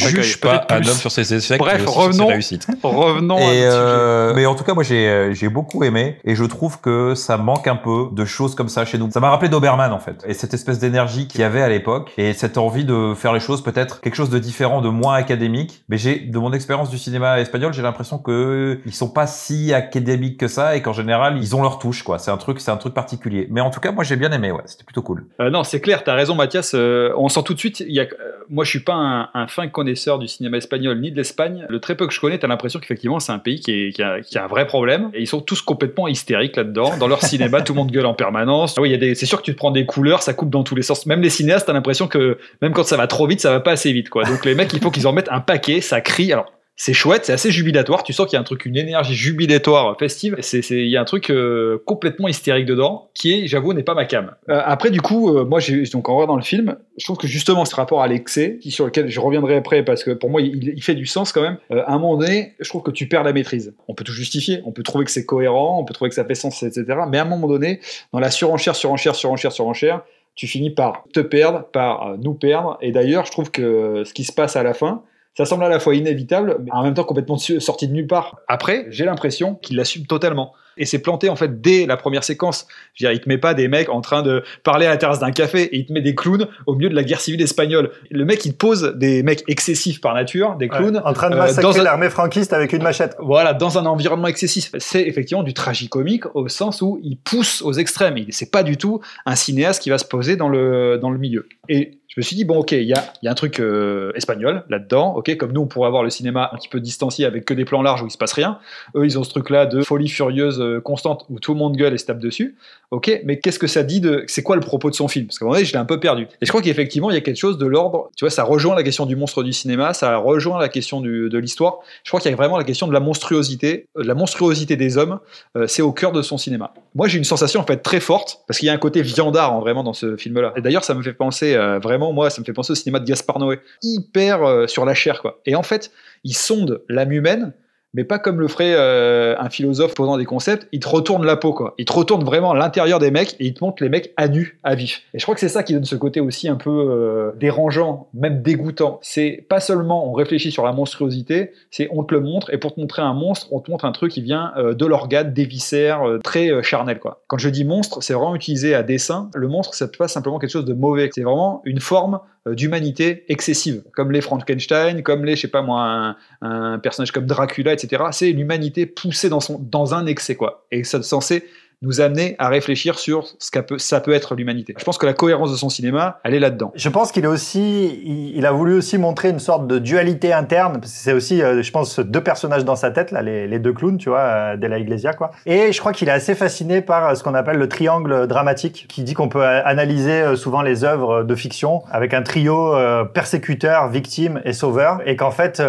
sur 0.09 0.17
On 0.17 0.19
ne 0.19 0.21
10 0.21 0.23
sur 0.23 0.23
Fakai. 0.23 0.23
juge 0.23 0.39
pas 0.41 0.65
un 0.75 0.79
plus. 0.81 0.89
homme 0.89 0.97
sur 0.97 1.11
ses 1.11 1.33
échecs, 1.33 1.59
Bref, 1.59 1.73
mais 1.77 1.83
aussi 1.83 1.93
sur 1.93 2.01
ses 2.01 2.07
revenons. 2.07 2.27
réussites. 2.27 2.67
Revenons 2.83 3.37
à 3.37 3.41
Et 3.53 3.61
notre 3.61 3.77
euh, 3.77 4.33
mais 4.35 4.45
en 4.45 4.55
tout 4.55 4.63
cas, 4.63 4.73
moi 4.73 4.83
j'ai 4.83 5.07
euh, 5.07 5.33
j'ai 5.33 5.49
beaucoup 5.49 5.83
aimé 5.83 6.17
et 6.23 6.35
je 6.35 6.43
trouve 6.45 6.79
que 6.81 7.15
ça 7.15 7.37
manque 7.37 7.67
un 7.67 7.75
peu 7.75 8.07
de 8.11 8.25
choses 8.25 8.55
comme 8.55 8.69
ça 8.69 8.85
chez 8.85 8.97
nous. 8.97 9.09
Ça 9.11 9.19
m'a 9.19 9.29
rappelé 9.29 9.49
Doberman 9.49 9.91
en 9.91 9.99
fait 9.99 10.23
et 10.27 10.33
cette 10.33 10.53
espèce 10.53 10.79
d'énergie 10.79 11.27
qu'il 11.27 11.41
y 11.41 11.43
avait 11.43 11.61
à 11.61 11.69
l'époque 11.69 12.11
et 12.17 12.33
cette 12.33 12.57
envie 12.57 12.85
de 12.85 13.13
faire 13.15 13.33
les 13.33 13.39
choses 13.39 13.63
peut-être 13.63 14.01
quelque 14.01 14.15
chose 14.15 14.29
de 14.29 14.39
différent, 14.39 14.81
de 14.81 14.89
moins 14.89 15.15
académique. 15.15 15.83
Mais 15.89 15.97
j'ai 15.97 16.19
de 16.19 16.37
mon 16.39 16.53
expérience 16.53 16.89
du 16.89 16.97
cinéma 16.97 17.39
espagnol, 17.39 17.73
j'ai 17.73 17.81
l'impression 17.81 18.17
que 18.17 18.79
ils 18.85 18.93
sont 18.93 19.09
pas 19.09 19.27
si 19.27 19.73
académiques 19.73 20.39
que 20.39 20.47
ça 20.47 20.75
et 20.75 20.81
qu'en 20.81 20.93
général 20.93 21.37
ils 21.37 21.55
ont 21.55 21.61
leur 21.61 21.79
touche 21.79 22.03
quoi. 22.03 22.19
C'est 22.19 22.31
un 22.31 22.37
truc, 22.37 22.59
c'est 22.59 22.71
un 22.71 22.77
truc 22.77 22.93
particulier. 22.93 23.47
Mais 23.49 23.61
en 23.61 23.69
tout 23.69 23.79
cas, 23.79 23.91
moi 23.91 24.03
j'ai 24.03 24.15
bien 24.15 24.31
aimé. 24.31 24.51
Ouais, 24.51 24.61
c'était 24.65 24.83
plutôt 24.83 25.01
cool. 25.01 25.25
Euh, 25.41 25.49
non, 25.49 25.63
c'est 25.63 25.81
clair, 25.81 26.03
t'as 26.03 26.13
raison, 26.13 26.35
Mathias. 26.35 26.73
euh, 26.75 27.13
on 27.17 27.29
sent 27.29 27.41
tout 27.43 27.53
de 27.53 27.59
suite. 27.59 27.79
Il 27.81 27.93
y 27.93 27.99
a, 27.99 28.03
euh, 28.03 28.07
moi, 28.49 28.63
je 28.63 28.69
suis 28.69 28.79
pas 28.79 28.93
un, 28.93 29.29
un 29.33 29.47
fin 29.47 29.67
connaisseur 29.67 29.94
du 30.19 30.27
cinéma 30.27 30.57
espagnol 30.57 30.99
ni 30.99 31.11
de 31.11 31.17
l'Espagne. 31.17 31.65
Le 31.69 31.79
très 31.79 31.95
peu 31.95 32.07
que 32.07 32.13
je 32.13 32.19
connais, 32.19 32.37
t'as 32.37 32.47
l'impression 32.47 32.79
qu'effectivement, 32.79 33.19
c'est 33.19 33.31
un 33.31 33.39
pays 33.39 33.59
qui, 33.59 33.93
a, 34.01 34.21
qui 34.21 34.37
a 34.37 34.43
un 34.43 34.47
vrai 34.47 34.67
problème. 34.67 35.09
Et 35.13 35.21
ils 35.21 35.27
sont 35.27 35.41
tous 35.41 35.61
complètement 35.61 36.07
hystériques 36.07 36.55
là-dedans. 36.55 36.97
Dans 36.97 37.07
leur 37.07 37.21
cinéma, 37.21 37.61
tout 37.61 37.73
le 37.73 37.77
monde 37.77 37.91
gueule 37.91 38.05
en 38.05 38.13
permanence. 38.13 38.75
Oui, 38.77 38.97
c'est 39.15 39.25
sûr 39.25 39.39
que 39.39 39.45
tu 39.45 39.53
te 39.53 39.57
prends 39.57 39.71
des 39.71 39.85
couleurs, 39.85 40.21
ça 40.21 40.33
coupe 40.33 40.49
dans 40.49 40.63
tous 40.63 40.75
les 40.75 40.81
sens. 40.81 41.05
Même 41.05 41.21
les 41.21 41.29
cinéastes, 41.29 41.67
t'as 41.67 41.73
l'impression 41.73 42.07
que 42.07 42.37
même 42.61 42.73
quand 42.73 42.83
ça 42.83 42.97
va 42.97 43.07
trop 43.07 43.27
vite, 43.27 43.41
ça 43.41 43.51
va 43.51 43.59
pas 43.59 43.71
assez 43.71 43.91
vite, 43.91 44.09
quoi. 44.09 44.23
Donc 44.23 44.45
les 44.45 44.55
mecs, 44.55 44.71
il 44.73 44.79
faut 44.79 44.91
qu'ils 44.91 45.07
en 45.07 45.13
mettent 45.13 45.31
un 45.31 45.39
paquet. 45.39 45.81
Ça 45.81 46.01
crie. 46.01 46.31
Alors. 46.31 46.54
C'est 46.77 46.93
chouette, 46.93 47.25
c'est 47.25 47.31
assez 47.31 47.51
jubilatoire. 47.51 48.03
Tu 48.03 48.11
sens 48.11 48.25
qu'il 48.27 48.33
y 48.33 48.37
a 48.37 48.41
un 48.41 48.43
truc, 48.43 48.65
une 48.65 48.75
énergie 48.75 49.15
jubilatoire 49.15 49.97
festive. 49.97 50.35
C'est, 50.41 50.59
il 50.71 50.89
y 50.89 50.97
a 50.97 51.01
un 51.01 51.05
truc 51.05 51.29
euh, 51.29 51.81
complètement 51.85 52.27
hystérique 52.27 52.65
dedans, 52.65 53.09
qui 53.13 53.31
est, 53.31 53.47
j'avoue, 53.47 53.71
n'est 53.73 53.83
pas 53.83 53.93
ma 53.93 54.03
cam. 54.03 54.35
Euh, 54.49 54.61
après, 54.65 54.91
du 54.91 54.99
coup, 54.99 55.33
euh, 55.37 55.45
moi, 55.45 55.61
j'ai 55.61 55.83
donc 55.83 56.09
en 56.09 56.17
vrai 56.17 56.27
dans 56.27 56.35
le 56.35 56.41
film, 56.41 56.75
je 56.97 57.05
trouve 57.05 57.17
que 57.17 57.27
justement 57.27 57.63
ce 57.63 57.73
rapport 57.75 58.01
à 58.01 58.07
l'excès, 58.07 58.59
sur 58.67 58.85
lequel 58.85 59.07
je 59.09 59.19
reviendrai 59.21 59.55
après, 59.55 59.85
parce 59.85 60.03
que 60.03 60.11
pour 60.11 60.29
moi, 60.29 60.41
il, 60.41 60.73
il 60.75 60.83
fait 60.83 60.95
du 60.95 61.05
sens 61.05 61.31
quand 61.31 61.41
même. 61.41 61.57
euh, 61.71 61.83
à 61.85 61.93
un 61.93 61.97
moment 61.99 62.17
donné, 62.17 62.55
je 62.59 62.67
trouve 62.67 62.83
que 62.83 62.91
tu 62.91 63.07
perds 63.07 63.23
la 63.23 63.31
maîtrise. 63.31 63.73
On 63.87 63.93
peut 63.93 64.03
tout 64.03 64.11
justifier, 64.11 64.59
on 64.65 64.73
peut 64.73 64.83
trouver 64.83 65.05
que 65.05 65.11
c'est 65.11 65.25
cohérent, 65.25 65.79
on 65.79 65.85
peut 65.85 65.93
trouver 65.93 66.09
que 66.09 66.15
ça 66.15 66.25
fait 66.25 66.35
sens, 66.35 66.61
etc. 66.61 66.83
Mais 67.09 67.19
à 67.19 67.21
un 67.21 67.25
moment 67.25 67.47
donné, 67.47 67.79
dans 68.11 68.19
la 68.19 68.31
surenchère, 68.31 68.75
surenchère, 68.75 69.15
surenchère, 69.15 69.53
surenchère, 69.53 70.01
tu 70.35 70.47
finis 70.47 70.71
par 70.71 71.05
te 71.13 71.21
perdre, 71.21 71.63
par 71.71 72.07
euh, 72.07 72.17
nous 72.21 72.33
perdre. 72.33 72.77
Et 72.81 72.91
d'ailleurs, 72.91 73.25
je 73.25 73.31
trouve 73.31 73.49
que 73.49 74.03
ce 74.05 74.13
qui 74.13 74.25
se 74.25 74.33
passe 74.33 74.57
à 74.57 74.63
la 74.63 74.73
fin, 74.73 75.03
ça 75.37 75.45
semble 75.45 75.63
à 75.63 75.69
la 75.69 75.79
fois 75.79 75.95
inévitable, 75.95 76.57
mais 76.63 76.71
en 76.71 76.83
même 76.83 76.93
temps 76.93 77.03
complètement 77.03 77.37
sorti 77.37 77.87
de 77.87 77.93
nulle 77.93 78.07
part. 78.07 78.39
Après, 78.47 78.85
j'ai 78.89 79.05
l'impression 79.05 79.55
qu'il 79.55 79.75
l'assume 79.75 80.05
totalement. 80.05 80.53
Et 80.77 80.85
c'est 80.85 80.99
planté 80.99 81.29
en 81.29 81.35
fait 81.35 81.61
dès 81.61 81.85
la 81.85 81.97
première 81.97 82.23
séquence. 82.23 82.67
Je 82.93 83.05
veux 83.05 83.09
dire, 83.11 83.17
il 83.17 83.23
te 83.23 83.29
met 83.29 83.37
pas 83.37 83.53
des 83.53 83.67
mecs 83.67 83.89
en 83.89 84.01
train 84.01 84.21
de 84.21 84.43
parler 84.63 84.85
à 84.85 84.89
la 84.89 84.97
terrasse 84.97 85.19
d'un 85.19 85.31
café 85.31 85.63
et 85.63 85.77
il 85.77 85.85
te 85.85 85.93
met 85.93 86.01
des 86.01 86.15
clowns 86.15 86.47
au 86.65 86.75
milieu 86.75 86.89
de 86.89 86.95
la 86.95 87.03
guerre 87.03 87.21
civile 87.21 87.41
espagnole. 87.41 87.91
Le 88.11 88.25
mec, 88.25 88.45
il 88.45 88.53
te 88.53 88.57
pose 88.57 88.93
des 88.95 89.23
mecs 89.23 89.43
excessifs 89.47 90.01
par 90.01 90.13
nature, 90.13 90.55
des 90.55 90.67
clowns. 90.69 90.95
Ouais, 90.97 91.01
en 91.05 91.13
train 91.13 91.29
de 91.29 91.35
euh, 91.35 91.39
massacrer 91.39 91.79
un- 91.79 91.83
l'armée 91.83 92.09
franquiste 92.09 92.53
avec 92.53 92.73
une 92.73 92.83
machette. 92.83 93.15
voilà, 93.19 93.53
dans 93.53 93.77
un 93.77 93.85
environnement 93.85 94.27
excessif. 94.27 94.71
C'est 94.77 95.03
effectivement 95.07 95.43
du 95.43 95.53
tragicomique 95.53 96.23
au 96.35 96.47
sens 96.47 96.81
où 96.81 96.99
il 97.03 97.17
pousse 97.17 97.61
aux 97.61 97.73
extrêmes. 97.73 98.15
C'est 98.29 98.51
pas 98.51 98.63
du 98.63 98.77
tout 98.77 99.01
un 99.25 99.35
cinéaste 99.35 99.81
qui 99.81 99.89
va 99.89 99.97
se 99.97 100.05
poser 100.05 100.35
dans 100.35 100.49
le, 100.49 100.97
dans 101.01 101.09
le 101.09 101.17
milieu. 101.17 101.47
Et 101.69 101.97
Je 102.07 102.21
me 102.21 102.23
suis 102.23 102.35
dit, 102.37 102.45
bon, 102.45 102.59
ok, 102.59 102.71
il 102.71 102.83
y 102.83 102.93
a, 102.93 103.03
y 103.23 103.27
a 103.27 103.31
un 103.31 103.35
truc 103.35 103.59
euh, 103.59 104.11
espagnol 104.15 104.63
là-dedans, 104.69 105.15
ok, 105.17 105.35
comme 105.35 105.51
nous, 105.51 105.59
on 105.61 105.67
pourrait 105.67 105.87
avoir 105.87 106.01
le 106.03 106.09
cinéma 106.09 106.49
un 106.53 106.55
petit 106.57 106.69
peu 106.69 106.79
distancié 106.79 107.25
avec 107.25 107.43
que 107.43 107.53
des 107.53 107.65
plans 107.65 107.81
larges 107.81 108.03
où 108.03 108.07
il 108.07 108.11
se 108.11 108.17
passe 108.17 108.31
rien. 108.31 108.59
Eux, 108.95 109.03
ils 109.03 109.19
ont 109.19 109.23
ce 109.25 109.31
truc-là 109.31 109.65
de 109.65 109.81
folie 109.81 110.07
furieuse 110.07 110.61
constante 110.83 111.25
où 111.29 111.39
tout 111.39 111.53
le 111.53 111.59
monde 111.59 111.75
gueule 111.75 111.93
et 111.93 111.97
se 111.97 112.05
tape 112.05 112.19
dessus. 112.19 112.55
Ok, 112.91 113.21
mais 113.25 113.39
qu'est-ce 113.39 113.59
que 113.59 113.67
ça 113.67 113.83
dit 113.83 113.99
de. 113.99 114.23
C'est 114.27 114.43
quoi 114.43 114.55
le 114.55 114.61
propos 114.61 114.89
de 114.89 114.95
son 114.95 115.07
film? 115.07 115.25
Parce 115.27 115.39
qu'à 115.39 115.45
un 115.45 115.47
moment 115.47 115.55
donné, 115.55 115.65
je 115.65 115.73
l'ai 115.73 115.79
un 115.79 115.85
peu 115.85 115.99
perdu. 115.99 116.27
Et 116.41 116.45
je 116.45 116.49
crois 116.49 116.61
qu'effectivement, 116.61 117.09
il 117.09 117.15
y 117.15 117.17
a 117.17 117.21
quelque 117.21 117.37
chose 117.37 117.57
de 117.57 117.65
l'ordre. 117.65 118.11
Tu 118.15 118.23
vois, 118.25 118.29
ça 118.29 118.43
rejoint 118.43 118.75
la 118.75 118.83
question 118.83 119.05
du 119.05 119.15
monstre 119.15 119.43
du 119.43 119.53
cinéma, 119.53 119.93
ça 119.93 120.17
rejoint 120.17 120.59
la 120.59 120.69
question 120.69 121.01
de 121.01 121.37
l'histoire. 121.37 121.79
Je 122.03 122.09
crois 122.09 122.19
qu'il 122.19 122.31
y 122.31 122.33
a 122.33 122.37
vraiment 122.37 122.57
la 122.57 122.63
question 122.63 122.87
de 122.87 122.93
la 122.93 122.99
monstruosité. 122.99 123.87
Euh, 123.97 124.03
La 124.03 124.13
monstruosité 124.13 124.75
des 124.75 124.97
hommes, 124.97 125.19
euh, 125.57 125.67
c'est 125.67 125.81
au 125.81 125.91
cœur 125.91 126.11
de 126.11 126.21
son 126.21 126.37
cinéma. 126.37 126.73
Moi, 126.93 127.07
j'ai 127.07 127.17
une 127.17 127.23
sensation 127.23 127.59
en 127.59 127.65
fait 127.65 127.77
très 127.77 127.99
forte 127.99 128.39
parce 128.47 128.59
qu'il 128.59 128.67
y 128.67 128.69
a 128.69 128.73
un 128.73 128.77
côté 128.77 129.01
viandard 129.01 129.53
en 129.53 129.59
vraiment 129.59 129.83
dans 129.83 129.93
ce 129.93 130.15
film-là. 130.15 130.53
Et 130.55 130.61
d'ailleurs, 130.61 130.83
ça 130.83 130.93
me 130.93 131.01
fait 131.01 131.13
penser 131.13 131.55
euh, 131.55 131.79
vraiment, 131.79 132.13
moi, 132.13 132.29
ça 132.29 132.39
me 132.41 132.45
fait 132.45 132.53
penser 132.53 132.71
au 132.71 132.75
cinéma 132.75 132.99
de 132.99 133.05
Gaspar 133.05 133.39
Noé, 133.39 133.59
hyper 133.81 134.43
euh, 134.43 134.67
sur 134.67 134.85
la 134.85 134.93
chair, 134.93 135.21
quoi. 135.21 135.39
Et 135.45 135.55
en 135.55 135.63
fait, 135.63 135.91
il 136.23 136.35
sonde 136.35 136.81
l'âme 136.87 137.11
humaine. 137.11 137.53
Mais 137.95 138.03
pas 138.03 138.19
comme 138.19 138.41
le 138.41 138.49
ferait 138.49 138.73
euh, 138.75 139.35
un 139.39 139.49
philosophe 139.49 139.95
posant 139.95 140.17
des 140.17 140.25
concepts, 140.25 140.67
il 140.73 140.81
te 140.81 140.87
retourne 140.87 141.25
la 141.25 141.37
peau, 141.37 141.53
quoi. 141.53 141.75
Il 141.77 141.85
te 141.85 141.93
retourne 141.93 142.25
vraiment 142.25 142.53
l'intérieur 142.53 142.99
des 142.99 143.09
mecs 143.09 143.35
et 143.39 143.45
il 143.45 143.53
te 143.53 143.63
montre 143.63 143.81
les 143.81 143.87
mecs 143.87 144.13
à 144.17 144.27
nu, 144.27 144.59
à 144.63 144.75
vif. 144.75 145.03
Et 145.13 145.19
je 145.19 145.23
crois 145.23 145.33
que 145.33 145.39
c'est 145.39 145.49
ça 145.49 145.63
qui 145.63 145.73
donne 145.73 145.85
ce 145.85 145.95
côté 145.95 146.19
aussi 146.19 146.49
un 146.49 146.57
peu 146.57 146.69
euh, 146.69 147.31
dérangeant, 147.39 148.09
même 148.13 148.41
dégoûtant. 148.41 148.99
C'est 149.01 149.45
pas 149.47 149.61
seulement 149.61 150.09
on 150.09 150.11
réfléchit 150.11 150.51
sur 150.51 150.65
la 150.65 150.73
monstruosité, 150.73 151.51
c'est 151.71 151.87
on 151.89 152.03
te 152.03 152.13
le 152.13 152.19
montre 152.19 152.53
et 152.53 152.57
pour 152.57 152.75
te 152.75 152.81
montrer 152.81 153.01
un 153.01 153.13
monstre, 153.13 153.47
on 153.51 153.61
te 153.61 153.71
montre 153.71 153.85
un 153.85 153.93
truc 153.93 154.11
qui 154.11 154.21
vient 154.21 154.51
euh, 154.57 154.73
de 154.73 154.85
l'organe, 154.85 155.31
des 155.31 155.45
viscères, 155.45 156.01
très 156.21 156.61
charnel, 156.63 156.99
quoi. 156.99 157.23
Quand 157.27 157.37
je 157.37 157.47
dis 157.47 157.63
monstre, 157.63 158.03
c'est 158.03 158.13
vraiment 158.13 158.35
utilisé 158.35 158.75
à 158.75 158.83
dessein. 158.83 159.29
Le 159.33 159.47
monstre, 159.47 159.73
c'est 159.73 159.95
pas 159.95 160.09
simplement 160.09 160.37
quelque 160.37 160.51
chose 160.51 160.65
de 160.65 160.73
mauvais. 160.73 161.09
C'est 161.13 161.23
vraiment 161.23 161.61
une 161.63 161.79
forme 161.79 162.19
d'humanité 162.45 163.23
excessive, 163.27 163.83
comme 163.93 164.11
les 164.11 164.21
Frankenstein, 164.21 165.01
comme 165.01 165.25
les, 165.25 165.35
je 165.35 165.41
sais 165.41 165.47
pas 165.47 165.63
moi, 165.63 166.15
un 166.41 166.77
personnage 166.77 167.11
comme 167.11 167.25
Dracula, 167.25 167.73
etc. 167.73 167.84
C'est 168.11 168.31
l'humanité 168.31 168.85
poussée 168.85 169.29
dans, 169.29 169.93
un 169.93 170.05
excès, 170.05 170.35
quoi. 170.35 170.65
Et 170.71 170.83
c'est 170.83 171.03
censé 171.03 171.45
nous 171.85 172.01
amener 172.01 172.35
à 172.39 172.49
réfléchir 172.49 172.99
sur 172.99 173.27
ce 173.39 173.51
que 173.51 173.59
peut, 173.59 173.77
ça 173.77 174.01
peut 174.01 174.13
être 174.13 174.35
l'humanité. 174.35 174.73
Je 174.77 174.83
pense 174.83 174.97
que 174.97 175.05
la 175.05 175.13
cohérence 175.13 175.51
de 175.51 175.55
son 175.55 175.69
cinéma, 175.69 176.19
elle 176.23 176.33
est 176.33 176.39
là-dedans. 176.39 176.71
Je 176.75 176.89
pense 176.89 177.11
qu'il 177.11 177.25
aussi, 177.27 178.01
il, 178.35 178.45
a 178.45 178.51
voulu 178.51 178.73
aussi 178.75 178.97
montrer 178.97 179.29
une 179.29 179.39
sorte 179.39 179.67
de 179.67 179.77
dualité 179.77 180.33
interne, 180.33 180.79
parce 180.79 180.91
que 180.91 180.97
c'est 180.97 181.13
aussi, 181.13 181.41
euh, 181.41 181.61
je 181.61 181.71
pense, 181.71 181.99
deux 181.99 182.21
personnages 182.21 182.65
dans 182.65 182.75
sa 182.75 182.91
tête, 182.91 183.11
là, 183.11 183.21
les, 183.21 183.59
deux 183.59 183.73
clowns, 183.73 183.97
tu 183.97 184.09
vois, 184.09 184.19
euh, 184.19 184.57
de 184.57 184.67
la 184.67 184.79
Iglesia, 184.79 185.13
quoi. 185.13 185.31
Et 185.45 185.71
je 185.71 185.79
crois 185.79 185.93
qu'il 185.93 186.09
est 186.09 186.11
assez 186.11 186.35
fasciné 186.35 186.81
par 186.81 187.07
euh, 187.07 187.15
ce 187.15 187.23
qu'on 187.23 187.35
appelle 187.35 187.57
le 187.57 187.69
triangle 187.69 188.27
dramatique, 188.27 188.87
qui 188.89 189.03
dit 189.03 189.13
qu'on 189.13 189.29
peut 189.29 189.45
analyser 189.45 190.35
souvent 190.35 190.61
les 190.61 190.83
œuvres 190.83 191.23
de 191.23 191.35
fiction 191.35 191.83
avec 191.91 192.13
un 192.13 192.23
trio 192.23 192.73
persécuteur, 193.13 193.89
victime 193.89 194.41
et 194.43 194.53
sauveur, 194.53 195.01
et 195.05 195.15
qu'en 195.15 195.31
fait, 195.31 195.61